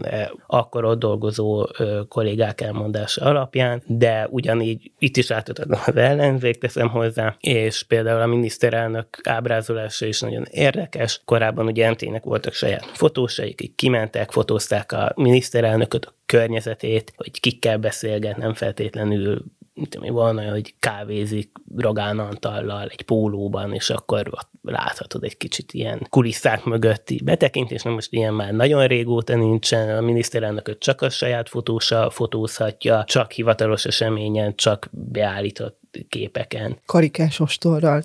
[0.48, 1.68] akkor ott dolgozó
[2.08, 8.26] kollégák elmondása alapján, de ugyanígy itt is átadom az ellenzék, teszem hozzá, és például a
[8.26, 11.22] miniszterelnök ábrázolása is nagyon érdekes.
[11.26, 17.78] Korábban ugye MT-nek voltak saját fotósaik, így kimentek, fotózták a miniszterelnököt, a környezetét, hogy kikkel
[17.78, 19.44] beszélget, nem feltétlenül
[19.90, 25.74] tudom, van olyan, hogy kávézik Rogán Antallal egy pólóban, és akkor ott láthatod egy kicsit
[25.74, 31.10] ilyen kulisszák mögötti betekintés, nem most ilyen már nagyon régóta nincsen, a miniszterelnököt csak a
[31.10, 36.80] saját fotósa fotózhatja, csak hivatalos eseményen, csak beállított képeken.
[36.86, 38.04] Karikás ostorral.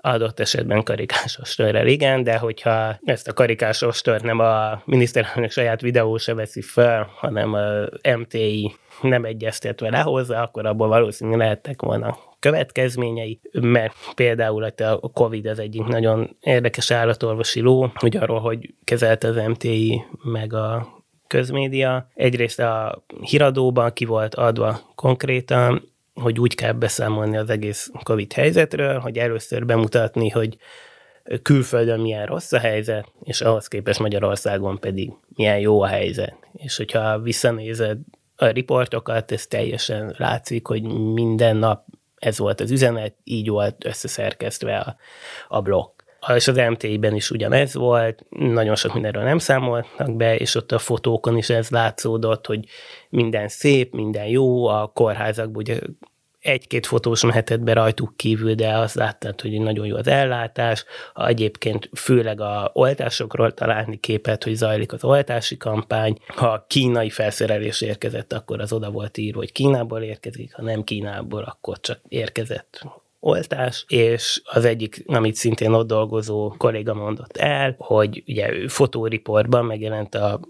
[0.00, 5.80] Adott esetben karikás ostorral, igen, de hogyha ezt a karikás ostort nem a miniszterelnök saját
[5.80, 7.62] videó se veszi fel, hanem a
[8.16, 15.58] MTI nem egyeztetve lehozza, akkor abból valószínűleg lehettek volna következményei, mert például a COVID az
[15.58, 20.94] egyik nagyon érdekes állatorvosi ló, hogy arról, hogy kezelte az MTI meg a
[21.26, 22.08] közmédia.
[22.14, 28.98] Egyrészt a híradóban ki volt adva konkrétan, hogy úgy kell beszámolni az egész COVID helyzetről,
[28.98, 30.56] hogy először bemutatni, hogy
[31.42, 36.36] külföldön milyen rossz a helyzet, és ahhoz képest Magyarországon pedig milyen jó a helyzet.
[36.52, 37.98] És hogyha visszanézed
[38.36, 41.84] a riportokat, ez teljesen látszik, hogy minden nap
[42.16, 44.96] ez volt az üzenet, így volt összeszerkesztve a,
[45.48, 45.95] a blokk.
[46.34, 50.78] És az MT-ben is ugyanez volt, nagyon sok mindenről nem számoltak be, és ott a
[50.78, 52.64] fotókon is ez látszódott, hogy
[53.08, 55.78] minden szép, minden jó, a kórházakban ugye
[56.46, 60.84] egy-két fotós mehetett be rajtuk kívül, de azt láttad, hogy nagyon jó az ellátás.
[61.14, 66.18] Egyébként főleg a oltásokról találni képet, hogy zajlik az oltási kampány.
[66.26, 71.42] Ha kínai felszerelés érkezett, akkor az oda volt írva, hogy Kínából érkezik, ha nem Kínából,
[71.42, 72.86] akkor csak érkezett
[73.26, 80.14] oltás, és az egyik, amit szintén ott dolgozó kolléga mondott el, hogy ugye fotóriportban megjelent
[80.14, 80.40] a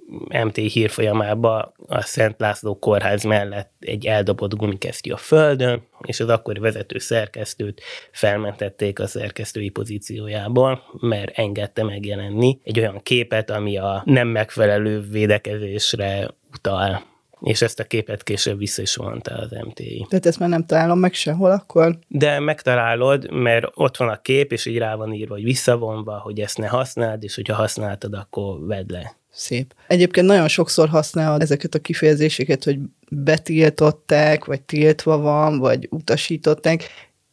[0.45, 6.61] MT hírfolyamában a Szent László kórház mellett egy eldobott gumikesztyű a földön, és az akkori
[6.61, 14.29] vezető szerkesztőt felmentették a szerkesztői pozíciójából, mert engedte megjelenni egy olyan képet, ami a nem
[14.29, 20.07] megfelelő védekezésre utal és ezt a képet később vissza is vonta az MTI.
[20.09, 21.99] Tehát ezt már nem találom meg sehol akkor?
[22.09, 26.41] De megtalálod, mert ott van a kép, és így rá van írva, hogy visszavonva, hogy
[26.41, 29.17] ezt ne használd, és hogyha használtad, akkor vedd le.
[29.31, 29.75] Szép.
[29.87, 32.79] Egyébként nagyon sokszor használ ezeket a kifejezéseket, hogy
[33.11, 36.85] betiltották, vagy tiltva van, vagy utasították.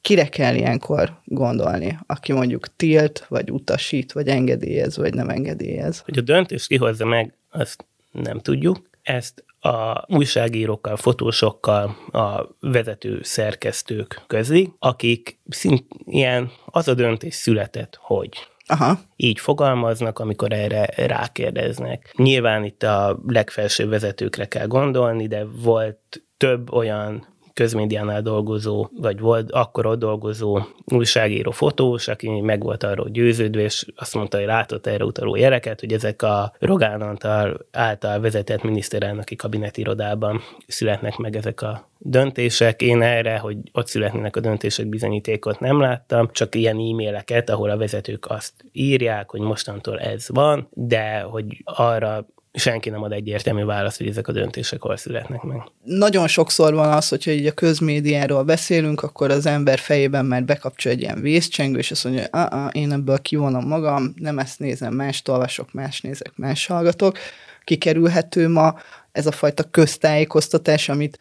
[0.01, 5.99] Kire kell ilyenkor gondolni, aki mondjuk tilt, vagy utasít, vagy engedélyez, vagy nem engedélyez?
[5.99, 8.89] Hogy a döntést kihozza meg, azt nem tudjuk.
[9.01, 17.97] Ezt a újságírókkal, fotósokkal, a vezető szerkesztők közli, akik szint ilyen az a döntés született,
[18.01, 18.29] hogy
[18.65, 18.99] Aha.
[19.15, 22.13] így fogalmaznak, amikor erre rákérdeznek.
[22.17, 29.51] Nyilván itt a legfelsőbb vezetőkre kell gondolni, de volt több olyan közmédiánál dolgozó, vagy volt
[29.51, 34.87] akkor ott dolgozó újságíró fotós, aki meg volt arról győződve, és azt mondta, hogy látott
[34.87, 41.61] erre utaló jeleket, hogy ezek a Rogán Antal által vezetett miniszterelnöki kabinetirodában születnek meg ezek
[41.61, 42.81] a döntések.
[42.81, 47.77] Én erre, hogy ott születnének a döntések bizonyítékot nem láttam, csak ilyen e-maileket, ahol a
[47.77, 53.97] vezetők azt írják, hogy mostantól ez van, de hogy arra senki nem ad egyértelmű választ,
[53.97, 55.61] hogy ezek a döntések hol születnek meg.
[55.83, 60.91] Nagyon sokszor van az, hogyha így a közmédiáról beszélünk, akkor az ember fejében már bekapcsol
[60.91, 64.93] egy ilyen vészcsengő, és azt mondja, hogy ah, én ebből kivonom magam, nem ezt nézem,
[64.93, 67.17] más olvasok, más nézek, más hallgatok.
[67.63, 68.75] Kikerülhető ma
[69.11, 71.19] ez a fajta köztájékoztatás, amit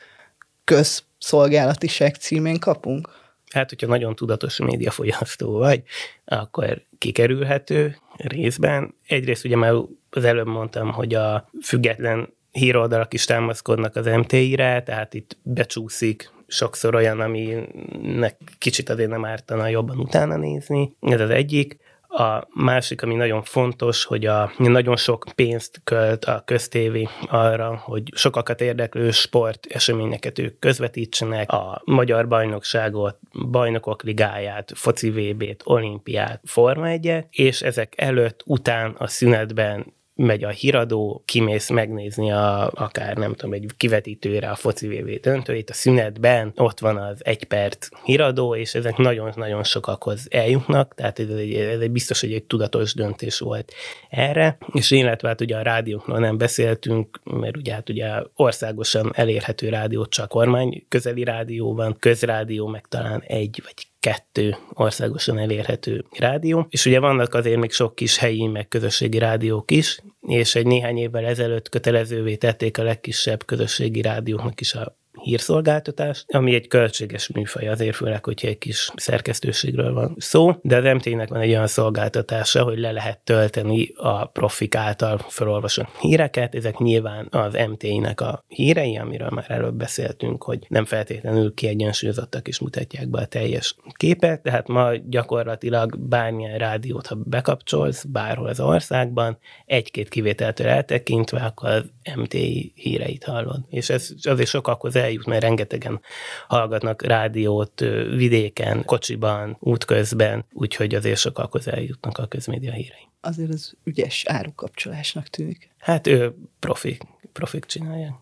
[0.65, 3.09] közszolgálatiság címén kapunk?
[3.53, 5.83] Hát, hogyha nagyon tudatos médiafogyasztó vagy,
[6.25, 8.95] akkor kikerülhető részben.
[9.07, 9.73] Egyrészt ugye már
[10.11, 16.95] az előbb mondtam, hogy a független híroldalak is támaszkodnak az MTI-re, tehát itt becsúszik sokszor
[16.95, 20.97] olyan, aminek kicsit azért nem ártana jobban utána nézni.
[21.01, 21.79] Ez az egyik.
[22.15, 28.03] A másik, ami nagyon fontos, hogy a, nagyon sok pénzt költ a köztévé arra, hogy
[28.15, 33.19] sokakat érdeklő sport eseményeket ők közvetítsenek, a magyar bajnokságot,
[33.51, 40.49] bajnokok ligáját, foci VB-t, olimpiát, Forma 1 és ezek előtt, után a szünetben megy a
[40.49, 46.53] híradó, kimész megnézni a, akár nem tudom, egy kivetítőre a foci VV döntőjét, a szünetben
[46.57, 51.81] ott van az egy perc híradó, és ezek nagyon-nagyon sokakhoz eljutnak, tehát ez egy, ez
[51.81, 53.73] egy biztos, hogy egy tudatos döntés volt
[54.11, 59.69] erre, és illetve hát ugye a rádiókról nem beszéltünk, mert ugye hát ugye országosan elérhető
[59.69, 66.67] rádió csak kormány közeli rádió van, közrádió meg talán egy vagy kettő országosan elérhető rádió,
[66.71, 70.97] és ugye vannak azért még sok kis helyi, meg közösségi rádiók is, és egy néhány
[70.97, 77.69] évvel ezelőtt kötelezővé tették a legkisebb közösségi rádióknak is a hírszolgáltatás, ami egy költséges műfaj
[77.69, 82.63] azért, főleg, hogyha egy kis szerkesztőségről van szó, de az MT-nek van egy olyan szolgáltatása,
[82.63, 88.97] hogy le lehet tölteni a profik által felolvasott híreket, ezek nyilván az MT-nek a hírei,
[88.97, 94.69] amiről már előbb beszéltünk, hogy nem feltétlenül kiegyensúlyozottak is mutatják be a teljes képet, tehát
[94.69, 102.73] ma gyakorlatilag bármilyen rádiót, ha bekapcsolsz bárhol az országban, egy-két kivételtől eltekintve, akkor az MTI
[102.75, 103.61] híreit hallod.
[103.69, 106.01] És ez azért sokakhoz eljut, mert rengetegen
[106.49, 107.81] hallgatnak rádiót
[108.11, 113.09] vidéken, kocsiban, útközben, úgyhogy azért sokakhoz eljutnak a közmédia hírei.
[113.21, 115.71] Azért ez ügyes árukapcsolásnak tűnik.
[115.79, 116.99] Hát ő profi,
[117.33, 118.13] profik csinálják.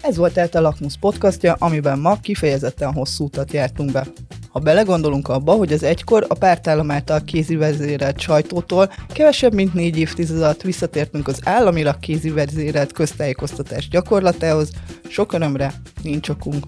[0.00, 4.06] Ez volt tehát a Lakmus podcastja, amiben ma kifejezetten hosszú utat jártunk be.
[4.52, 9.98] Ha belegondolunk abba, hogy az egykor a pártállam által kézi vezérelt sajtótól kevesebb mint négy
[9.98, 14.70] évtized alatt visszatértünk az államilag kézi vezérelt köztájékoztatás gyakorlatához,
[15.08, 15.72] sok örömre
[16.02, 16.64] nincs okunk.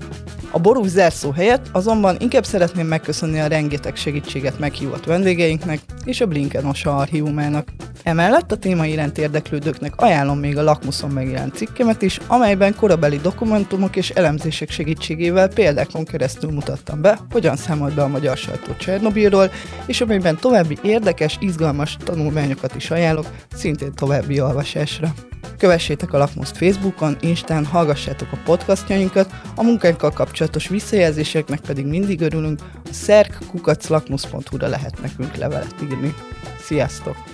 [0.51, 6.26] A borús zárszó helyett azonban inkább szeretném megköszönni a rengeteg segítséget meghívott vendégeinknek és a
[6.26, 7.68] Blinken Osa archívumának.
[8.03, 13.97] Emellett a téma iránt érdeklődőknek ajánlom még a Lakmuszon megjelent cikkemet is, amelyben korabeli dokumentumok
[13.97, 19.51] és elemzések segítségével példákon keresztül mutattam be, hogyan számolt be a magyar sajtó Csernobilról,
[19.87, 25.14] és amelyben további érdekes, izgalmas tanulmányokat is ajánlok, szintén további olvasásra.
[25.59, 32.61] Kövessétek a Lakmuszt Facebookon, Instán, hallgassátok a podcastjainkat, a munkánkkal kapcsolatos visszajelzéseknek pedig mindig örülünk,
[32.85, 36.14] a szerkkukaclakmus.hu-ra lehet nekünk levelet írni.
[36.61, 37.34] Sziasztok!